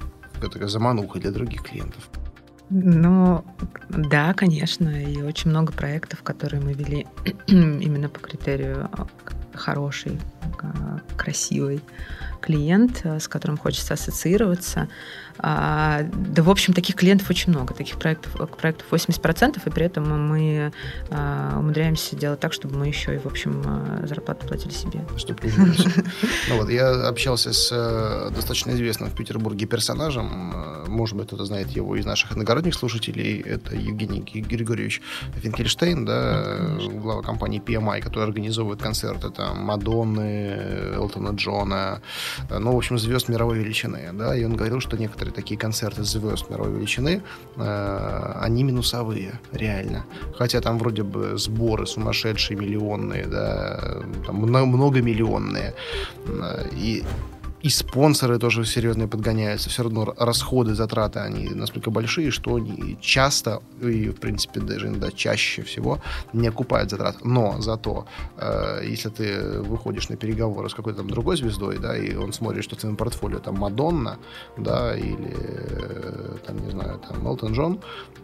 [0.68, 2.10] заманухой для других клиентов?
[2.70, 3.44] Ну,
[3.90, 7.06] да, конечно, и очень много проектов, которые мы вели
[7.48, 9.08] именно по критерию а,
[9.54, 10.20] хороший,
[11.18, 11.82] красивый
[12.44, 14.90] клиент, э, с которым хочется ассоциироваться.
[15.40, 19.86] А, да, в общем, таких клиентов очень много, таких проектов, э, проектов 80%, и при
[19.86, 20.72] этом мы
[21.10, 25.06] а, умудряемся делать так, чтобы мы еще и, в общем, э, зарплату платили себе.
[25.18, 25.40] Чтобы
[26.50, 27.70] ну, вот, Я общался с
[28.36, 30.54] достаточно известным в Петербурге персонажем,
[30.88, 35.02] может быть, кто-то знает его из наших иногородних слушателей, это Евгений Григорьевич
[35.42, 40.33] Финкельштейн, да, глава компании PMI, который организовывает концерты там Мадонны,
[40.96, 42.02] Элтона Джона,
[42.50, 46.50] ну, в общем, звезд мировой величины, да, и он говорил, что некоторые такие концерты звезд
[46.50, 47.22] мировой величины,
[47.58, 50.06] э, они минусовые, реально.
[50.38, 55.74] Хотя там вроде бы сборы сумасшедшие, миллионные, да, там многомиллионные.
[56.72, 57.04] И
[57.64, 59.70] и спонсоры тоже серьезные подгоняются.
[59.70, 65.12] Все равно расходы, затраты, они настолько большие, что они часто, и, в принципе, даже иногда
[65.12, 66.00] чаще всего
[66.34, 67.24] не окупают затрат.
[67.24, 68.06] Но зато,
[68.38, 72.66] э, если ты выходишь на переговоры с какой-то там другой звездой, да, и он смотрит,
[72.66, 74.18] что в твоем портфолио там Мадонна,
[74.58, 77.80] да, или, э, там, не знаю, там Элтон Джон,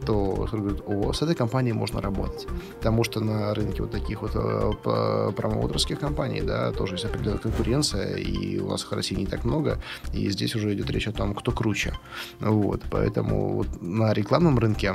[0.05, 2.45] то говорит, о, с этой компанией можно работать.
[2.77, 8.17] Потому что на рынке вот таких вот э, промоутерских компаний, да, тоже есть определенная конкуренция,
[8.17, 9.81] и у нас в России не так много,
[10.13, 11.93] и здесь уже идет речь о том, кто круче.
[12.39, 14.93] Вот, поэтому вот на рекламном рынке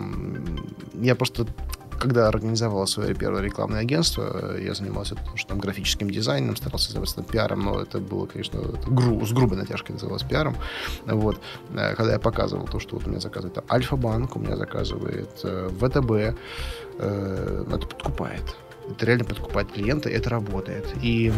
[0.95, 1.47] я просто
[1.99, 7.61] когда организовал свое первое рекламное агентство, я занимался что там графическим дизайном, старался заниматься пиаром,
[7.61, 10.57] но это было, конечно, это гру, с грубой натяжкой называлось пиаром.
[11.07, 11.41] Вот.
[11.75, 15.71] Э, когда я показывал то, что вот у меня заказывает Альфа-банк, у меня заказывает э,
[15.81, 16.39] ВТБ,
[16.99, 18.57] э, это подкупает.
[18.91, 20.87] Это реально подкупает клиента, это работает.
[21.03, 21.33] И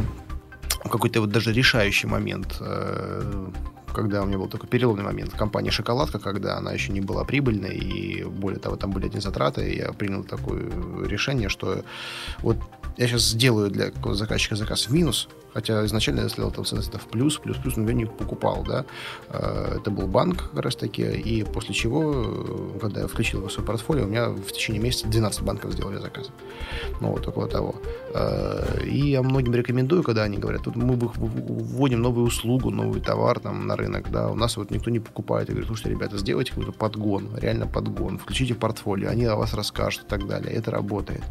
[0.85, 3.51] какой-то вот даже решающий момент, э,
[3.95, 5.33] когда у меня был такой переломный момент.
[5.33, 9.75] Компания «Шоколадка», когда она еще не была прибыльной, и более того, там были одни затраты,
[9.75, 10.71] я принял такое
[11.09, 11.83] решение, что
[12.43, 12.57] вот
[12.97, 17.07] я сейчас сделаю для заказчика заказ в минус, хотя изначально я сделал там это в
[17.07, 18.85] плюс, плюс, плюс, но я не покупал, да.
[19.31, 23.49] Э, это был банк как раз таки, и после чего, э, когда я включил его
[23.49, 26.31] в свой портфолио, у меня в течение месяца 12 банков сделали заказ.
[27.01, 27.75] Ну, вот около того.
[28.13, 33.41] Э, и я многим рекомендую, когда они говорят, тут мы вводим новую услугу, новый товар
[33.41, 35.49] там на рынок, да, у нас вот никто не покупает.
[35.49, 40.05] Я говорю, слушайте, ребята, сделайте какой-то подгон, реально подгон, включите портфолио, они о вас расскажут
[40.05, 40.53] и так далее.
[40.53, 41.23] Это работает.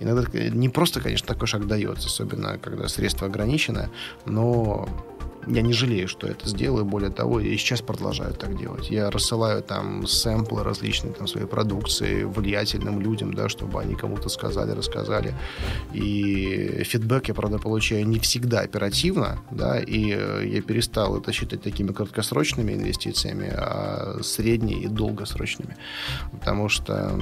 [0.00, 3.73] Иногда не просто, конечно, такой шаг дается, особенно когда средства ограничены,
[4.26, 4.88] но
[5.46, 6.84] я не жалею, что это сделаю.
[6.84, 8.90] Более того, я и сейчас продолжаю так делать.
[8.90, 14.72] Я рассылаю там сэмплы различные там своей продукции влиятельным людям, да, чтобы они кому-то сказали,
[14.72, 15.34] рассказали.
[15.92, 21.62] И фидбэк я, правда, получаю не всегда оперативно, да, и э, я перестал это считать
[21.62, 25.76] такими краткосрочными инвестициями, а средние и долгосрочными.
[26.32, 27.18] Потому что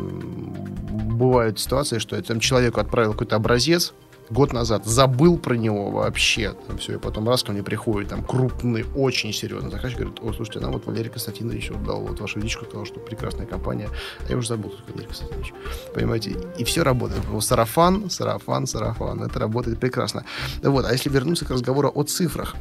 [0.91, 3.95] бывают ситуации, что я там человеку отправил какой-то образец,
[4.33, 6.55] год назад забыл про него вообще.
[6.67, 10.33] Там все, и потом раз ко мне приходит там крупный, очень серьезный заказчик, говорит, о,
[10.33, 13.89] слушайте, нам вот Валерий Константинович вот дал вот вашу личку, сказал, что прекрасная компания.
[14.27, 15.53] А я уже забыл, кто Валерий Константинович.
[15.95, 16.37] Понимаете?
[16.59, 17.23] И все работает.
[17.41, 19.23] Сарафан, сарафан, сарафан.
[19.23, 20.25] Это работает прекрасно.
[20.63, 20.85] Вот.
[20.85, 22.57] А если вернуться к разговору о цифрах,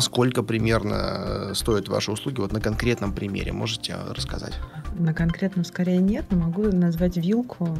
[0.00, 2.40] Сколько примерно э, стоят ваши услуги?
[2.40, 4.54] Вот на конкретном примере можете рассказать?
[4.98, 7.76] На конкретном скорее нет, но могу назвать вилку.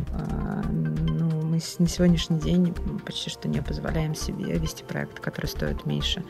[1.52, 6.24] Мы на сегодняшний день почти что не позволяем себе вести проект, который стоит меньше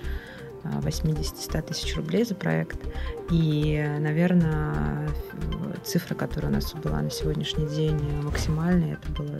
[0.64, 2.78] 80-100 тысяч рублей за проект.
[3.30, 5.08] И, наверное,
[5.84, 9.38] цифра, которая у нас была на сегодняшний день максимальная, это было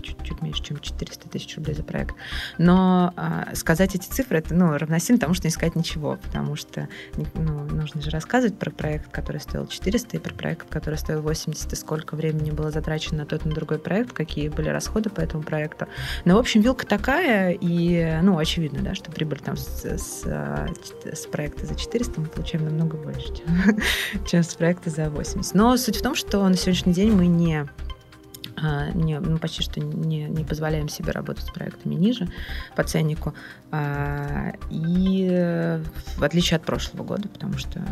[0.00, 2.14] чуть-чуть меньше, чем 400 тысяч рублей за проект.
[2.58, 6.88] Но а, сказать эти цифры, это ну, равносильно тому, что не сказать ничего, потому что
[7.34, 11.72] ну, нужно же рассказывать про проект, который стоил 400, и про проект, который стоил 80,
[11.72, 15.20] и сколько времени было затрачено на тот и на другой проект, какие были расходы по
[15.20, 15.86] этому проекту.
[16.24, 20.24] Но, в общем, вилка такая, и, ну, очевидно, да, что прибыль там с, с,
[21.12, 23.80] с проекта за 400 мы получаем намного больше, чем,
[24.26, 25.54] чем с проекта за 80.
[25.54, 27.66] Но суть в том, что на сегодняшний день мы не
[28.56, 32.28] а, не, ну, почти что не, не позволяем себе работать с проектами ниже
[32.76, 33.34] по ценнику.
[33.70, 35.80] А, и
[36.16, 37.84] в отличие от прошлого года, потому что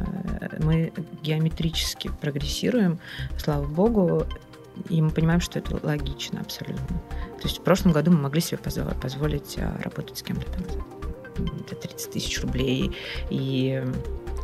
[0.61, 3.01] мы геометрически прогрессируем,
[3.39, 4.27] слава богу,
[4.89, 6.87] и мы понимаем, что это логично абсолютно.
[7.41, 11.02] То есть в прошлом году мы могли себе позволить а, работать с кем-то там
[11.69, 12.97] за 30 тысяч рублей.
[13.31, 13.83] И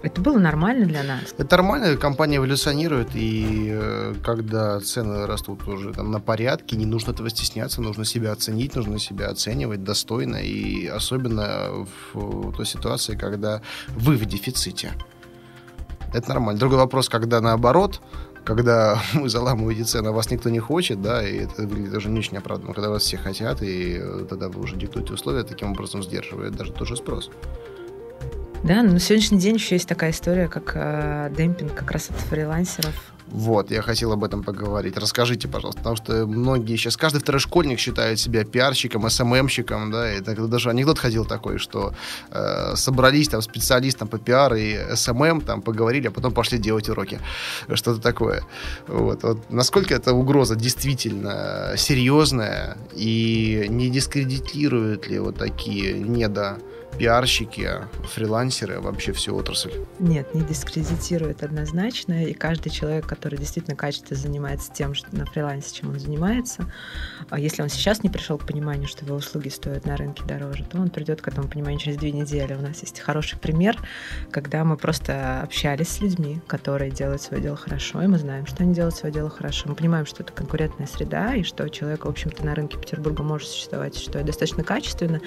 [0.03, 1.35] это было нормально для нас.
[1.37, 7.11] Это нормально, компания эволюционирует, и э, когда цены растут уже там, на порядке, не нужно
[7.11, 13.61] этого стесняться, нужно себя оценить, нужно себя оценивать достойно, и особенно в той ситуации, когда
[13.89, 14.93] вы в дефиците.
[16.15, 16.59] Это нормально.
[16.59, 18.01] Другой вопрос, когда наоборот,
[18.45, 22.19] когда вы заламываете цены, а вас никто не хочет, да, и это выглядит даже не
[22.19, 26.03] очень оправданно, когда вас все хотят, и э, тогда вы уже диктуете условия, таким образом
[26.03, 27.31] сдерживает даже тот же спрос.
[28.65, 32.17] Да, но на сегодняшний день еще есть такая история, как э, демпинг как раз от
[32.17, 32.95] фрилансеров.
[33.31, 34.97] Вот, я хотел об этом поговорить.
[34.97, 40.15] Расскажите, пожалуйста, потому что многие сейчас, каждый второй школьник считает себя пиарщиком, SMM щиком, да,
[40.15, 41.93] и так, даже анекдот ходил такой, что
[42.31, 47.21] э, собрались там специалистам по пиар и SMM, там поговорили, а потом пошли делать уроки,
[47.75, 48.45] что-то такое.
[48.87, 56.59] Вот, вот насколько эта угроза действительно серьезная и не дискредитирует ли вот такие недо
[56.99, 57.71] пиарщики,
[58.13, 59.73] фрилансеры, вообще всю отрасль?
[60.01, 62.25] Нет, не дискредитирует однозначно.
[62.25, 66.71] И каждый человек, который действительно качественно занимается тем, что на фрилансе, чем он занимается,
[67.31, 70.65] а если он сейчас не пришел к пониманию, что его услуги стоят на рынке дороже,
[70.65, 72.55] то он придет к этому пониманию через две недели.
[72.55, 73.79] У нас есть хороший пример,
[74.31, 78.65] когда мы просто общались с людьми, которые делают свое дело хорошо, и мы знаем, что
[78.65, 79.69] они делают свое дело хорошо.
[79.69, 83.49] Мы понимаем, что это конкурентная среда, и что человек, в общем-то, на рынке Петербурга может
[83.49, 85.21] существовать, что это достаточно качественно.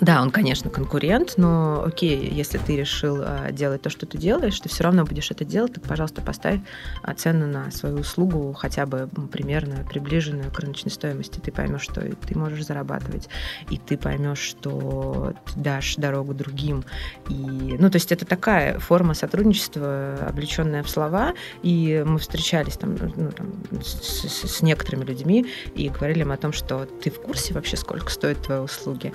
[0.00, 4.18] А да, он, конечно, конкурент, но окей, если ты решил а, делать то, что ты
[4.18, 6.60] делаешь, ты все равно будешь это делать, так, пожалуйста, поставь
[7.02, 11.40] а, цену на свою услугу хотя бы примерно приближенную к рыночной стоимости.
[11.40, 13.28] Ты поймешь, что ты можешь зарабатывать,
[13.70, 16.84] и ты поймешь, что ты дашь дорогу другим.
[17.28, 21.32] И, ну, то есть это такая форма сотрудничества, облеченная в слова,
[21.62, 26.52] и мы встречались там, ну, там с, с, некоторыми людьми и говорили им о том,
[26.52, 29.12] что ты в курсе вообще, сколько стоят твои услуги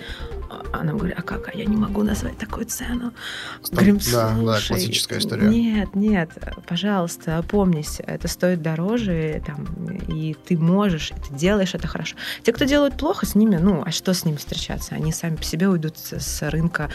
[0.73, 1.49] она говорит, а как?
[1.49, 3.13] А я не могу назвать такую цену.
[3.61, 5.47] Стоп, Говорим, да, да, классическая история.
[5.47, 6.29] Нет, нет,
[6.67, 9.65] пожалуйста, опомнись, это стоит дороже, там,
[10.07, 12.15] и ты можешь, и ты делаешь это хорошо.
[12.43, 14.95] Те, кто делают плохо, с ними, ну, а что с ними встречаться?
[14.95, 16.89] Они сами по себе уйдут с рынка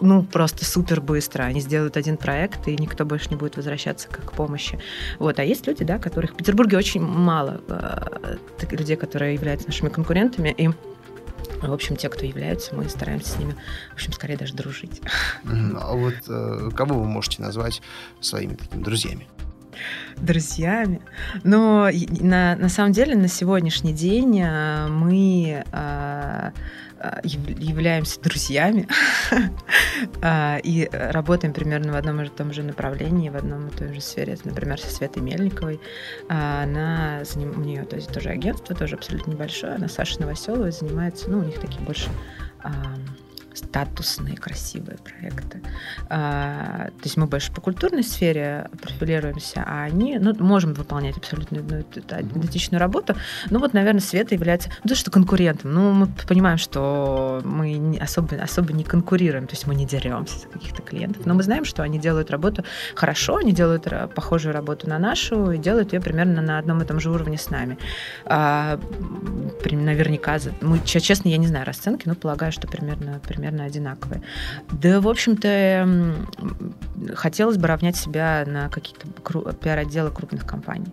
[0.00, 1.44] ну, просто супер быстро.
[1.44, 4.78] Они сделают один проект, и никто больше не будет возвращаться как к помощи.
[5.18, 5.38] Вот.
[5.38, 8.36] А есть люди, да, которых в Петербурге очень мало э,
[8.70, 10.70] людей, которые являются нашими конкурентами, и
[11.62, 13.54] в общем, те, кто являются, мы стараемся с ними,
[13.90, 15.00] в общем, скорее даже дружить.
[15.44, 17.82] А вот э, кого вы можете назвать
[18.20, 19.26] своими такими друзьями?
[20.16, 21.00] друзьями.
[21.44, 21.88] Но
[22.20, 26.50] на, на самом деле на сегодняшний день э, мы Э,
[27.22, 28.88] являемся друзьями
[30.22, 34.00] а, и работаем примерно в одном и том же направлении, в одном и той же
[34.00, 34.34] сфере.
[34.34, 35.80] Это, например, со Светой Мельниковой.
[36.28, 39.74] А, она, у нее то есть, тоже агентство, тоже абсолютно небольшое.
[39.74, 42.08] Она Саша Новоселова занимается, ну, у них такие больше
[43.58, 45.60] статусные, красивые проекты.
[46.08, 51.58] А, то есть мы больше по культурной сфере профилируемся, а они, ну, можем выполнять абсолютно
[51.58, 53.14] одну идентичную работу.
[53.50, 55.72] Ну, вот, наверное, Света является, ну, то, что конкурентом.
[55.72, 60.38] Ну, мы понимаем, что мы не, особо, особо не конкурируем, то есть мы не деремся
[60.38, 64.88] за каких-то клиентов, но мы знаем, что они делают работу хорошо, они делают похожую работу
[64.88, 67.78] на нашу и делают ее примерно на одном и том же уровне с нами.
[68.24, 68.78] А,
[69.70, 74.22] наверняка, мы, честно, я не знаю расценки, но полагаю, что примерно, примерно примерно одинаковые.
[74.70, 76.14] Да, в общем-то,
[77.14, 79.06] хотелось бы равнять себя на какие-то
[79.54, 80.92] пиар-отделы крупных компаний.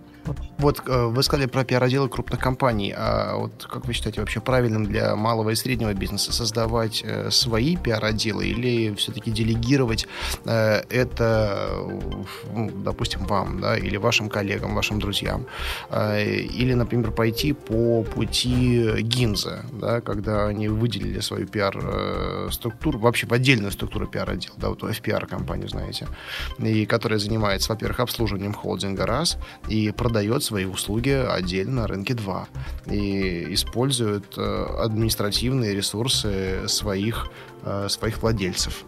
[0.58, 2.94] Вот э, вы сказали про пиар-отделы крупных компаний.
[2.96, 7.76] А вот как вы считаете, вообще правильным для малого и среднего бизнеса создавать э, свои
[7.76, 10.08] пиар-отделы или все-таки делегировать
[10.46, 11.78] э, это,
[12.54, 15.46] ну, допустим, вам, да, или вашим коллегам, вашим друзьям?
[15.92, 23.72] Или, например, пойти по пути Гинза, да, когда они выделили свою пиар-структуру, вообще в отдельную
[23.72, 26.08] структуру пиар-отдела, да, вот FPR-компанию, знаете,
[26.60, 29.38] и которая занимается, во-первых, обслуживанием холдинга раз,
[29.70, 32.48] и продажей продает свои услуги отдельно на рынке 2
[32.90, 37.28] и использует э, административные ресурсы своих,
[37.64, 38.86] э, своих владельцев.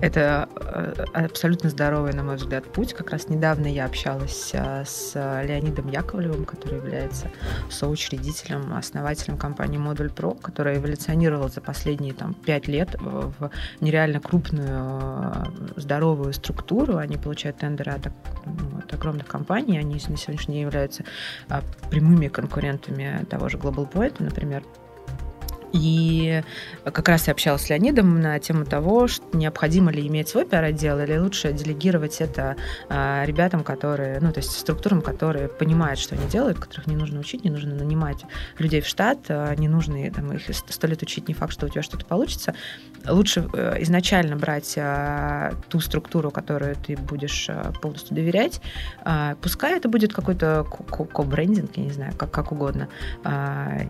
[0.00, 2.94] Это э, абсолютно здоровый, на мой взгляд, путь.
[2.94, 7.30] Как раз недавно я общалась э, с Леонидом Яковлевым, который является
[7.68, 14.68] соучредителем, основателем компании Модуль Про, которая эволюционировала за последние там, пять лет в нереально крупную
[14.68, 15.32] э,
[15.76, 16.98] здоровую структуру.
[16.98, 18.06] Они получают тендеры от,
[18.46, 19.78] ну, от огромных компаний.
[19.78, 21.04] Они на сегодняшний день являются
[21.90, 24.62] прямыми конкурентами того же Global Point, например.
[25.72, 26.42] И
[26.84, 30.98] как раз я общалась с Леонидом на тему того, что необходимо ли иметь свой пиар-отдел
[31.00, 32.56] или лучше делегировать это
[32.88, 37.20] а, ребятам, которые, ну, то есть структурам, которые понимают, что они делают, которых не нужно
[37.20, 38.24] учить, не нужно нанимать
[38.58, 41.68] людей в штат, а, не нужно там, их сто лет учить, не факт, что у
[41.68, 42.54] тебя что-то получится.
[43.06, 47.48] Лучше э, изначально брать а, ту структуру, которую ты будешь
[47.80, 48.60] полностью доверять.
[49.42, 52.88] Пускай это будет какой-то ко-брендинг, я не знаю, как, как угодно.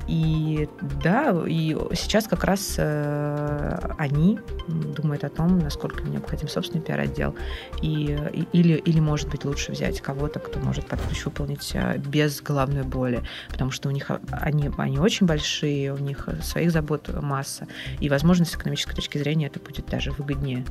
[0.06, 0.68] И
[1.02, 7.34] да, и сейчас как раз э, они думают о том, насколько необходим собственный пиар-отдел.
[7.82, 8.18] И,
[8.52, 12.82] или, или, может быть, лучше взять кого-то, кто может под ключ выполнить э, без головной
[12.82, 17.66] боли, потому что у них они, они очень большие, у них своих забот масса,
[18.00, 20.64] и, возможно, с экономической точки зрения это будет даже выгоднее.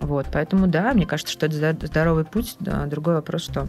[0.00, 2.56] Вот, поэтому да, мне кажется, что это здоровый путь.
[2.58, 3.68] Другой вопрос, что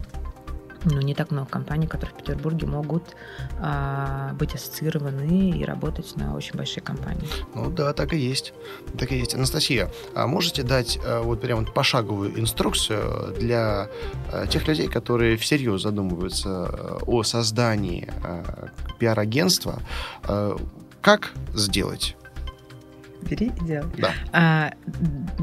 [0.86, 3.16] ну, не так много компаний, которые в Петербурге могут
[3.60, 7.26] а, быть ассоциированы и работать на очень большие компании.
[7.54, 8.54] Ну да, так и есть.
[8.96, 9.34] Так и есть.
[9.34, 13.88] Анастасия, а можете дать а, вот прям пошаговую инструкцию для
[14.32, 18.68] а, тех людей, которые всерьез задумываются а, о создании а,
[18.98, 19.82] пиар-агентства?
[20.22, 20.56] А,
[21.00, 22.16] как сделать?
[23.28, 23.90] бери и делай.
[23.98, 24.12] Да.
[24.32, 24.70] А,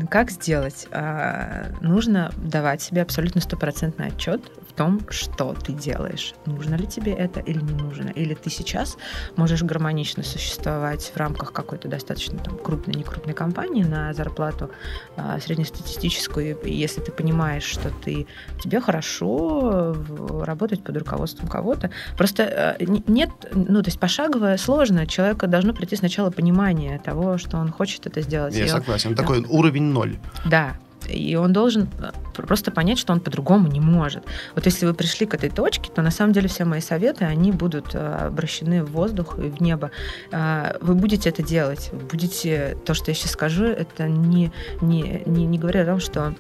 [0.10, 0.88] как сделать?
[0.92, 4.42] А, нужно давать себе абсолютно стопроцентный отчет
[4.74, 6.34] в том, что ты делаешь.
[6.46, 8.10] Нужно ли тебе это или не нужно?
[8.10, 8.98] Или ты сейчас
[9.36, 14.72] можешь гармонично существовать в рамках какой-то достаточно там, крупной, некрупной компании на зарплату
[15.16, 18.26] а, среднестатистическую, если ты понимаешь, что ты,
[18.62, 19.96] тебе хорошо
[20.42, 21.92] работать под руководством кого-то.
[22.18, 25.06] Просто а, нет, ну, то есть пошагово сложно.
[25.06, 28.56] Человека должно прийти сначала понимание того, что он хочет это сделать.
[28.56, 29.12] Я и согласен.
[29.12, 30.18] Он, Такой уровень ноль.
[30.46, 30.74] Да.
[31.08, 34.24] И он должен э, просто понять, что он по-другому не может.
[34.56, 37.52] Вот если вы пришли к этой точке, то на самом деле все мои советы, они
[37.52, 39.92] будут э, обращены в воздух и в небо.
[40.32, 41.92] Э, вы будете это делать.
[42.12, 42.78] Будете...
[42.86, 44.52] То, что я сейчас скажу, это не,
[44.82, 46.36] не, не, не говоря о том, что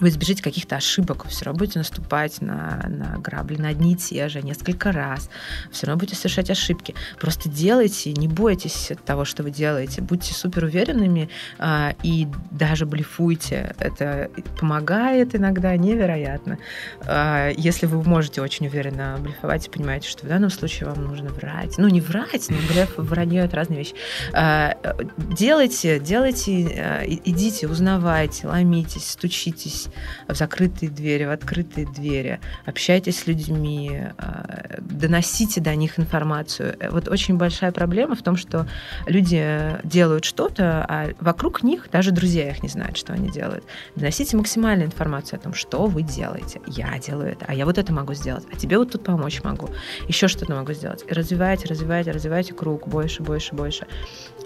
[0.00, 4.28] вы избежите каких-то ошибок, все равно будете наступать на, на грабли, на одни и те
[4.28, 5.30] же несколько раз,
[5.70, 6.94] все равно будете совершать ошибки.
[7.20, 11.28] Просто делайте, не бойтесь того, что вы делаете, будьте супер уверенными
[11.58, 13.74] а, и даже блефуйте.
[13.78, 16.58] Это помогает иногда невероятно.
[17.06, 21.30] А, если вы можете очень уверенно блефовать и понимаете, что в данном случае вам нужно
[21.30, 21.78] врать.
[21.78, 23.94] Ну, не врать, но блеф, вранье— это разные вещи.
[24.32, 24.76] А,
[25.16, 29.90] делайте, делайте, а, идите, узнавайте, ломитесь, стучитесь, общайтесь
[30.28, 36.76] в закрытые двери, в открытые двери, общайтесь с людьми, а, доносите до них информацию.
[36.78, 38.66] Э, вот очень большая проблема в том, что
[39.06, 43.64] люди делают что-то, а вокруг них даже друзья их не знают, что они делают.
[43.96, 46.60] Доносите максимальную информацию о том, что вы делаете.
[46.66, 49.68] Я делаю это, а я вот это могу сделать, а тебе вот тут помочь могу,
[50.08, 51.04] еще что-то могу сделать.
[51.10, 53.86] Развивайте, развивайте, развивайте круг больше, больше, больше.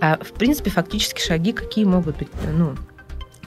[0.01, 2.75] А в принципе, фактически шаги какие могут быть, ну,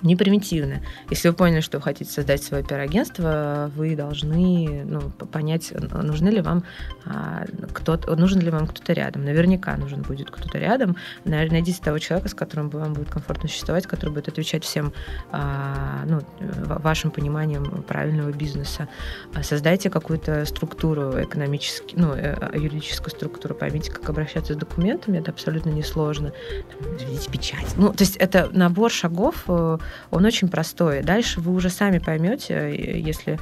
[0.03, 0.81] не примитивно.
[1.09, 6.41] Если вы поняли, что вы хотите создать свое пиар-агентство, вы должны ну, понять, нужны ли
[6.41, 6.63] вам
[7.05, 9.23] а, кто-то, нужен ли вам кто-то рядом.
[9.23, 10.97] Наверняка нужен будет кто-то рядом.
[11.25, 14.93] Найдите того человека, с которым вам будет комфортно существовать, который будет отвечать всем
[15.31, 18.87] а, ну, вашим пониманием правильного бизнеса.
[19.41, 25.69] Создайте какую-то структуру экономическую, ну, э, юридическую структуру, поймите, как обращаться с документами, это абсолютно
[25.69, 26.33] несложно.
[26.71, 27.73] Там, печать.
[27.77, 29.77] Ну, то есть это набор шагов, э,
[30.11, 31.01] он очень простой.
[31.01, 33.39] Дальше вы уже сами поймете, если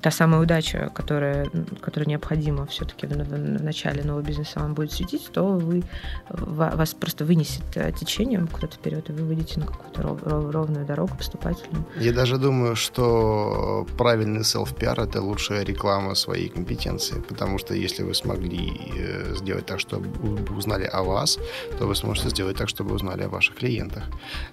[0.00, 1.50] та самая удача, которая,
[1.80, 5.82] которая необходима все-таки в, в, в начале нового бизнеса вам будет светить, то вы,
[6.28, 7.64] вас просто вынесет
[7.98, 11.84] течением куда-то вперед, и вы выйдете на какую-то ров, ров, ровную дорогу поступательную.
[12.00, 18.14] Я даже думаю, что правильный селф-пиар— это лучшая реклама своей компетенции, потому что если вы
[18.14, 20.08] смогли э, сделать так, чтобы
[20.56, 21.38] узнали о вас,
[21.78, 24.04] то вы сможете сделать так, чтобы узнали о ваших клиентах.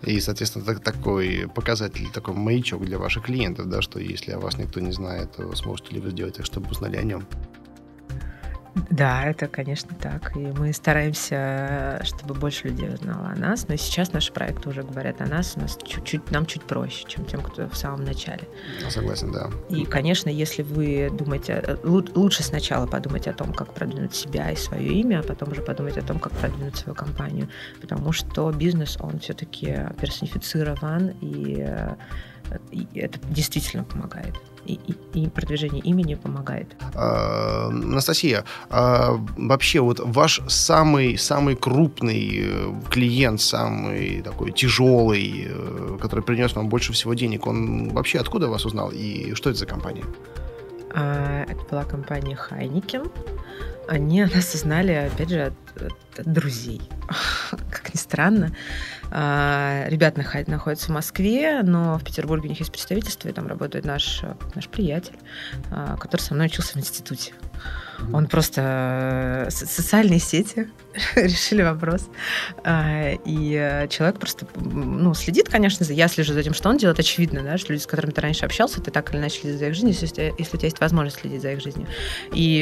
[0.01, 4.57] И, соответственно, так, такой показатель, такой маячок для ваших клиентов, да, что если о вас
[4.57, 7.25] никто не знает, знает, сможете ли вы сделать так, чтобы узнали о нем.
[8.89, 10.35] Да, это, конечно, так.
[10.35, 13.67] И мы стараемся, чтобы больше людей узнало о нас.
[13.67, 15.53] Но сейчас наши проекты уже говорят о нас.
[15.55, 18.47] У нас чуть-чуть, нам чуть проще, чем тем, кто в самом начале.
[18.81, 19.49] Я согласен, да.
[19.69, 24.87] И, конечно, если вы думаете, лучше сначала подумать о том, как продвинуть себя и свое
[24.87, 27.49] имя, а потом уже подумать о том, как продвинуть свою компанию.
[27.79, 31.67] Потому что бизнес, он все-таки персонифицирован, и,
[32.71, 34.35] и это действительно помогает
[34.65, 34.79] и,
[35.13, 36.75] и, продвижение имени помогает.
[36.95, 45.97] А, Анастасия, а вообще вот ваш самый, самый крупный э, клиент, самый такой тяжелый, э,
[46.01, 49.65] который принес вам больше всего денег, он вообще откуда вас узнал и что это за
[49.65, 50.03] компания?
[50.93, 53.11] А, это была компания Heineken.
[53.87, 56.81] Они нас узнали, опять же, от, от друзей.
[57.69, 58.55] как ни странно.
[59.11, 63.85] А, ребята находятся в Москве, но в Петербурге у них есть представительство, и там работает
[63.85, 64.21] наш,
[64.55, 65.15] наш приятель,
[65.71, 67.33] а, который со мной учился в институте.
[68.11, 70.69] Он просто э, социальные сети
[71.15, 72.07] решили вопрос.
[72.63, 75.93] А, и э, человек просто ну, следит, конечно, за...
[75.93, 76.99] Я слежу за тем, что он делает.
[76.99, 79.67] Очевидно, да, что люди, с которыми ты раньше общался, ты так или иначе следишь за
[79.67, 81.87] их жизнью, если, если у тебя есть возможность следить за их жизнью.
[82.33, 82.59] И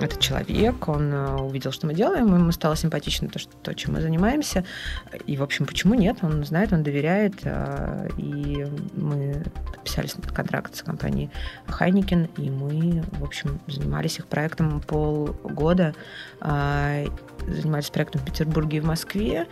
[0.00, 3.94] этот человек, он э, увидел, что мы делаем, ему стало симпатично то, что, то, чем
[3.94, 4.64] мы занимаемся.
[5.26, 6.18] И, в общем, почему нет?
[6.22, 7.34] Он знает, он доверяет.
[8.16, 9.44] И мы
[9.80, 11.30] подписали контракт с компанией
[11.66, 15.94] Хайникин, и мы, в общем, занимались их проектом полгода
[16.40, 17.04] а,
[17.46, 19.46] занимались проектом в Петербурге и в Москве.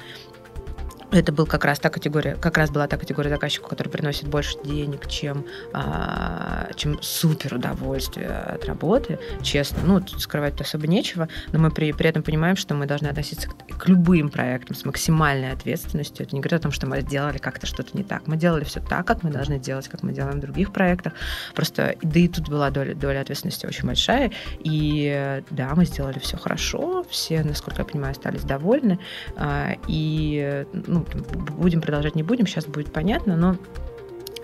[1.10, 4.56] Это был как раз та категория, как раз была та категория заказчиков, который приносит больше
[4.62, 9.78] денег, чем, а, чем супер удовольствие от работы, честно.
[9.84, 13.48] Ну, тут скрывать особо нечего, но мы при, при этом понимаем, что мы должны относиться
[13.48, 16.26] к, к любым проектам с максимальной ответственностью.
[16.26, 18.26] Это не говорит о том, что мы сделали как-то что-то не так.
[18.26, 21.14] Мы делали все так, как мы должны делать, как мы делаем в других проектах.
[21.54, 24.30] Просто, да и тут была доля, доля ответственности очень большая.
[24.58, 28.98] И да, мы сделали все хорошо, все, насколько я понимаю, остались довольны.
[29.36, 33.56] А, и ну, ну, будем продолжать, не будем, сейчас будет понятно, но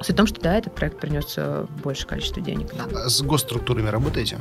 [0.00, 1.38] Суть в том, что да, этот проект принес
[1.82, 2.68] большее количество денег.
[2.78, 4.38] А с госструктурами работаете?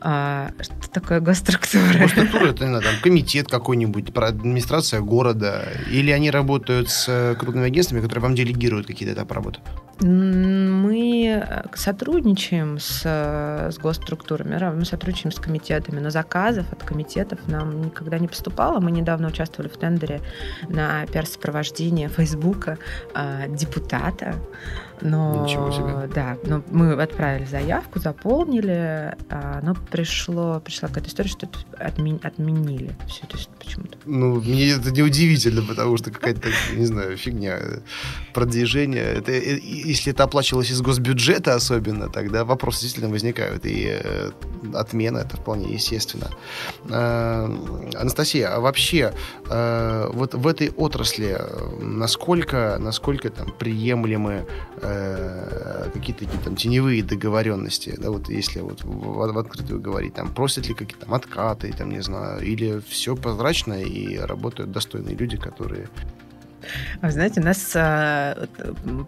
[0.00, 1.98] А, что такое госструктура?
[1.98, 7.66] Госструктура это, не знаю, там, комитет какой-нибудь, администрация города, или они работают с э, крупными
[7.66, 9.60] агентствами, которые вам делегируют какие-то этапы работы?
[10.00, 17.40] Мы э, сотрудничаем с, э, с госструктурами, мы сотрудничаем с комитетами, но заказов от комитетов
[17.48, 18.78] нам никогда не поступало.
[18.80, 20.20] Мы недавно участвовали в тендере
[20.68, 22.78] на пиар-сопровождение Фейсбука
[23.48, 24.36] депутата.
[25.02, 26.08] Но, Ничего себе.
[26.14, 32.96] Да, но мы отправили заявку, заполнили, а, но пришло, пришла какая-то история, что отмен, отменили
[33.06, 33.98] все это почему-то.
[34.04, 37.58] Ну, мне это неудивительно, потому что какая-то, не знаю, фигня.
[38.32, 39.04] Продвижение.
[39.04, 43.64] Это, э, если это оплачивалось из госбюджета особенно, тогда вопросы действительно возникают.
[43.66, 44.30] И э,
[44.74, 46.30] отмена это вполне естественно.
[46.88, 47.48] Э,
[47.98, 49.12] Анастасия, а вообще
[49.48, 51.38] вот в этой отрасли
[51.80, 54.46] насколько, насколько там приемлемы
[54.88, 60.32] э, какие-то такие там теневые договоренности, да, вот если вот в, в открытую говорить, там
[60.32, 65.36] просят ли какие-то там откаты, там, не знаю, или все прозрачно и работают достойные люди,
[65.36, 65.88] которые
[67.02, 68.46] вы знаете, у нас э,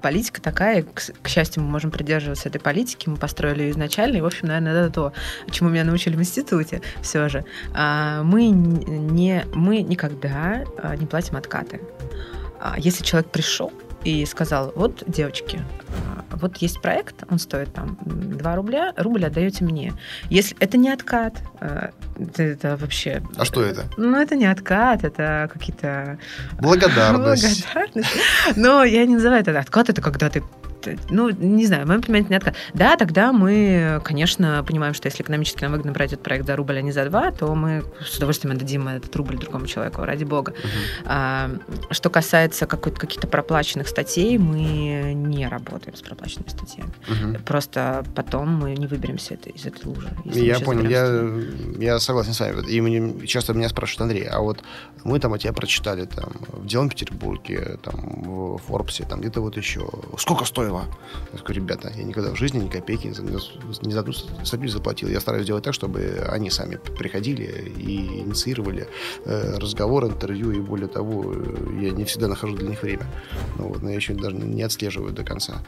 [0.00, 4.20] политика такая, к, к счастью, мы можем придерживаться этой политики, мы построили ее изначально, и,
[4.20, 5.12] в общем, наверное, это то,
[5.50, 7.44] чему меня научили в институте все же.
[7.74, 11.80] Э, мы, не, мы никогда а, не платим откаты.
[12.76, 13.72] Если человек пришел,
[14.04, 19.64] и сказал, вот, девочки, а, вот есть проект, он стоит там 2 рубля, рубль отдаете
[19.64, 19.92] мне.
[20.28, 23.22] Если это не откат, а, это, это вообще...
[23.36, 23.84] А что это?
[23.96, 26.18] Ну, это не откат, это какие-то...
[26.60, 27.66] Благодарность.
[27.74, 28.56] Благодарность.
[28.56, 30.42] Но я не называю это откат, это когда ты
[31.08, 32.54] ну, не знаю, в моем понимании не отказ.
[32.74, 36.78] Да, тогда мы, конечно, понимаем, что если экономически нам выгодно брать этот проект за рубль,
[36.78, 40.52] а не за два, то мы с удовольствием отдадим этот рубль другому человеку, ради бога.
[40.52, 41.04] Uh-huh.
[41.06, 41.50] А,
[41.90, 46.90] что касается каких-то проплаченных статей, мы не работаем с проплаченными статьями.
[47.08, 47.42] Uh-huh.
[47.44, 50.08] Просто потом мы не выберемся из этой лужи.
[50.24, 52.66] Я понял, я, я согласен с вами.
[52.68, 54.62] И мне, часто меня спрашивают, Андрей, а вот
[55.04, 59.56] мы там о тебя прочитали там, в Делом Петербурге, там, в Форбсе, там где-то вот
[59.56, 59.88] еще.
[60.18, 60.86] Сколько стоило?
[61.32, 65.08] Я говорю, ребята, я никогда в жизни ни копейки ни за, одну статью заплатил.
[65.08, 68.88] Я стараюсь сделать так, чтобы они сами приходили и инициировали
[69.24, 71.34] э, разговор, интервью, и более того,
[71.80, 73.06] я не всегда нахожу для них время.
[73.58, 75.62] Ну, вот, но я еще даже не отслеживаю до конца.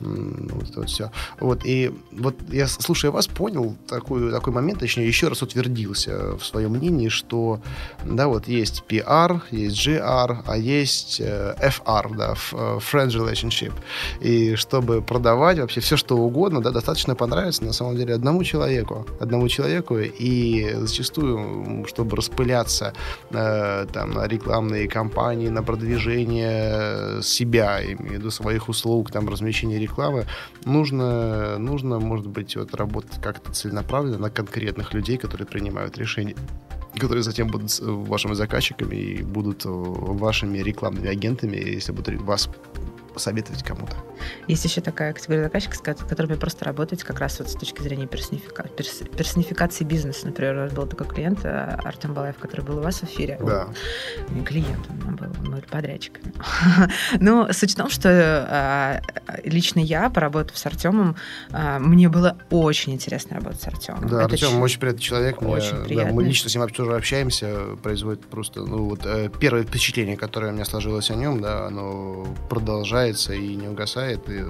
[0.00, 1.10] Вот это вот все.
[1.40, 6.44] Вот, и вот я, слушая вас, понял такой, такой момент, точнее, еще раз утвердился в
[6.44, 7.60] своем мнении, что,
[8.04, 13.72] да, вот есть PR, есть GR, а есть э, FR, да, э, Friend Relationship.
[14.20, 19.06] И чтобы продавать вообще все, что угодно, да, достаточно понравится, на самом деле, одному человеку.
[19.20, 22.92] Одному человеку, и зачастую, чтобы распыляться
[23.30, 30.26] э, там, на рекламные кампании, на продвижение себя, имею в своих услуг, там, размещение рекламы,
[30.64, 36.34] нужно, нужно, может быть, вот работать как-то целенаправленно на конкретных людей, которые принимают решения
[36.98, 42.48] которые затем будут вашими заказчиками и будут вашими рекламными агентами, если будут вас
[43.14, 43.96] посоветовать кому-то.
[44.48, 48.06] Есть еще такая категория заказчиков, с которыми просто работать как раз вот с точки зрения
[48.06, 48.64] персонифика...
[48.76, 49.02] перс...
[49.16, 50.26] персонификации бизнеса.
[50.26, 53.38] Например, у нас был такой клиент э, Артем Балаев, который был у вас в эфире.
[53.40, 53.68] Да.
[54.30, 56.32] Не клиент, он был, мы были подрядчиками.
[57.20, 59.00] Но суть в том, что э,
[59.44, 61.16] лично я, поработав с Артемом,
[61.50, 64.08] э, мне было очень интересно работать с Артемом.
[64.08, 65.40] Да, Артем очень приятный человек.
[65.40, 66.12] Очень приятный.
[66.12, 69.06] Мы лично с ним тоже общаемся, производит просто, ну вот
[69.38, 74.28] первое впечатление, которое у меня сложилось о нем, да, оно продолжает развивается и не угасает.
[74.28, 74.44] И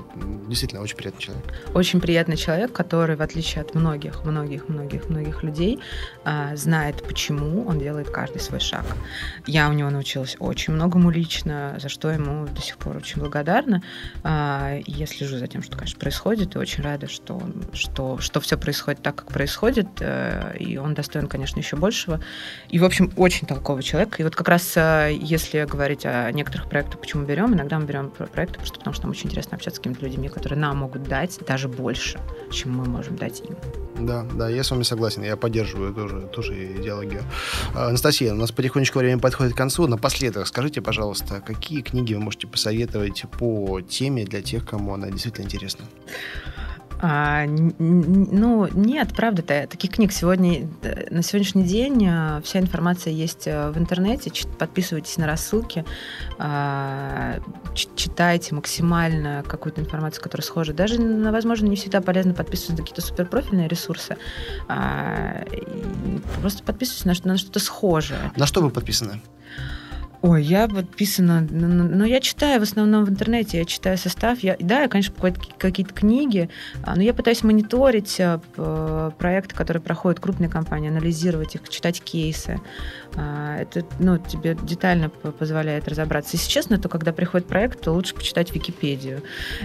[0.48, 1.44] действительно очень приятный человек.
[1.74, 5.80] Очень приятный человек, который, в отличие от многих, многих, многих, многих людей,
[6.24, 8.84] а, знает, почему он делает каждый свой шаг.
[9.46, 13.82] Я у него научилась очень многому лично, за что ему до сих пор очень благодарна.
[14.22, 17.42] А, я слежу за тем, что, конечно, происходит, и очень рада, что,
[17.72, 22.20] что, что все происходит так, как происходит, э, и он достоин, конечно, еще большего.
[22.68, 24.20] И, в общем, очень толковый человек.
[24.20, 28.10] И вот как раз, э, если говорить о некоторых проектах, почему берем, иногда мы берем
[28.10, 31.02] проект проекта, просто потому что нам очень интересно общаться с какими-то людьми, которые нам могут
[31.04, 32.20] дать даже больше,
[32.50, 33.56] чем мы можем дать им.
[33.98, 37.22] Да, да, я с вами согласен, я поддерживаю тоже, тоже идеологию.
[37.74, 39.86] А, Анастасия, у нас потихонечку время подходит к концу.
[39.86, 45.44] Напоследок, скажите, пожалуйста, какие книги вы можете посоветовать по теме для тех, кому она действительно
[45.44, 45.84] интересна?
[47.06, 53.46] А, ну, нет, правда-то, таких книг сегодня, э, на сегодняшний день э, вся информация есть
[53.46, 55.84] э, в интернете, подписывайтесь на рассылки,
[56.38, 57.40] а,
[57.74, 60.72] читайте максимально какую-то информацию, которая схожа.
[60.72, 60.98] Даже,
[61.30, 64.16] возможно, не всегда полезно подписываться на какие-то суперпрофильные ресурсы,
[64.66, 65.44] а,
[66.40, 68.32] просто подписывайтесь на что-то схожее.
[68.34, 69.20] На что вы подписаны?
[70.26, 74.80] Ой, я подписана, но я читаю в основном в интернете, я читаю состав, я, да,
[74.80, 75.14] я, конечно,
[75.58, 76.48] какие-то книги,
[76.82, 78.38] а, но я пытаюсь мониторить э,
[79.18, 82.58] проекты, которые проходят крупные компании, анализировать их, читать кейсы.
[83.16, 86.36] А, это ну, тебе детально позволяет разобраться.
[86.36, 89.22] Если честно, то когда приходит проект, то лучше почитать Википедию,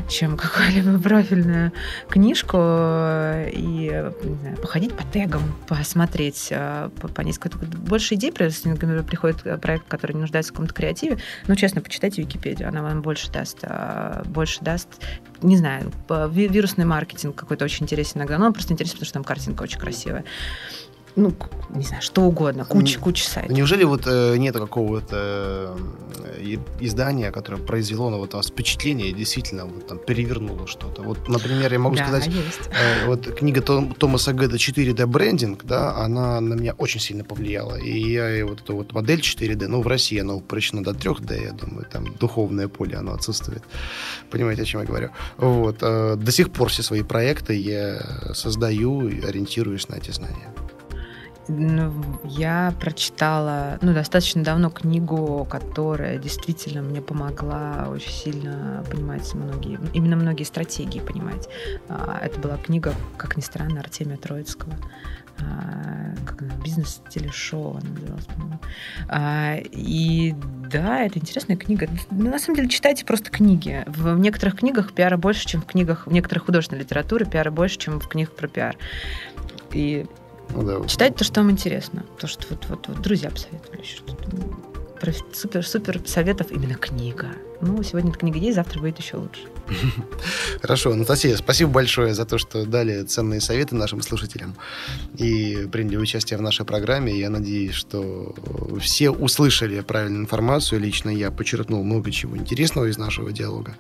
[0.08, 1.72] чем какую-либо профильную
[2.10, 9.44] книжку и знаю, походить по тегам, посмотреть, а, понять какую-то больше идей, если, например, приходит
[9.62, 13.60] проект, который не нуждается в каком-то креативе, ну, честно, почитайте Википедию, она вам больше даст,
[13.64, 14.88] а, больше даст,
[15.42, 15.92] не знаю,
[16.30, 19.80] вирусный маркетинг какой-то очень интересен иногда, но он просто интересен, потому что там картинка очень
[19.80, 20.24] красивая
[21.16, 21.34] ну,
[21.70, 23.52] не знаю, что угодно, куча, куча сайтов.
[23.52, 25.76] Неужели вот э, нет какого-то
[26.38, 31.02] э, издания, которое произвело на вот вас впечатление и действительно вот, там, перевернуло что-то?
[31.02, 35.96] Вот, например, я могу да, сказать, э, вот книга Том, Томаса Гэда 4D брендинг, да,
[35.98, 37.76] она на меня очень сильно повлияла.
[37.76, 41.44] И я и вот эту вот модель 4D, ну, в России она упрощена до 3D,
[41.44, 43.64] я думаю, там духовное поле, оно отсутствует.
[44.32, 45.10] Понимаете, о чем я говорю?
[45.38, 45.78] Вот.
[45.82, 50.50] Э, до сих пор все свои проекты я создаю, ориентируюсь на эти знания.
[51.50, 51.92] Ну,
[52.26, 60.16] я прочитала ну, достаточно давно книгу, которая действительно мне помогла очень сильно понимать многие, именно
[60.16, 61.50] многие стратегии понимать.
[61.88, 64.76] А, это была книга, как ни странно, Артемия Троицкого
[65.40, 68.60] а, как она, бизнес-телешоу она называлась, по-моему.
[69.08, 70.36] А, и
[70.72, 71.88] да, это интересная книга.
[72.12, 73.84] На самом деле, читайте просто книги.
[73.88, 78.00] В некоторых книгах пиара больше, чем в книгах, в некоторых художественной литературе пиара больше, чем
[78.00, 78.76] в книгах про пиар.
[79.72, 80.06] И
[80.54, 80.88] ну, да.
[80.88, 82.06] Читать то, что вам интересно.
[82.20, 85.24] То, что вот, вот, вот друзья посоветовали что-то.
[85.34, 87.28] супер-супер советов именно книга.
[87.62, 89.42] Ну, сегодня эта книга есть, завтра будет еще лучше.
[90.62, 90.92] Хорошо.
[90.92, 94.56] Анастасия, спасибо большое за то, что дали ценные советы нашим слушателям
[95.18, 97.18] и приняли участие в нашей программе.
[97.18, 98.34] Я надеюсь, что
[98.80, 100.80] все услышали правильную информацию.
[100.82, 103.76] Лично я подчеркнул много чего интересного из нашего диалога.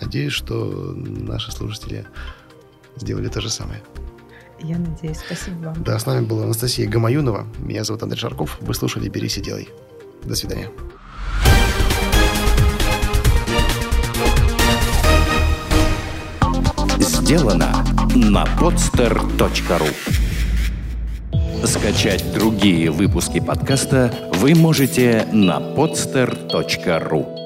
[0.00, 2.06] Надеюсь, что наши слушатели
[2.96, 3.82] сделали то же самое.
[4.62, 5.18] Я надеюсь.
[5.18, 5.84] Спасибо вам.
[5.84, 7.46] Да, с нами была Анастасия Гамаюнова.
[7.58, 8.58] Меня зовут Андрей Шарков.
[8.60, 9.68] Вы слушали «Берись и делай».
[10.24, 10.70] До свидания.
[16.98, 17.84] Сделано
[18.14, 19.88] на podster.ru
[21.66, 27.41] Скачать другие выпуски подкаста вы можете на podster.ru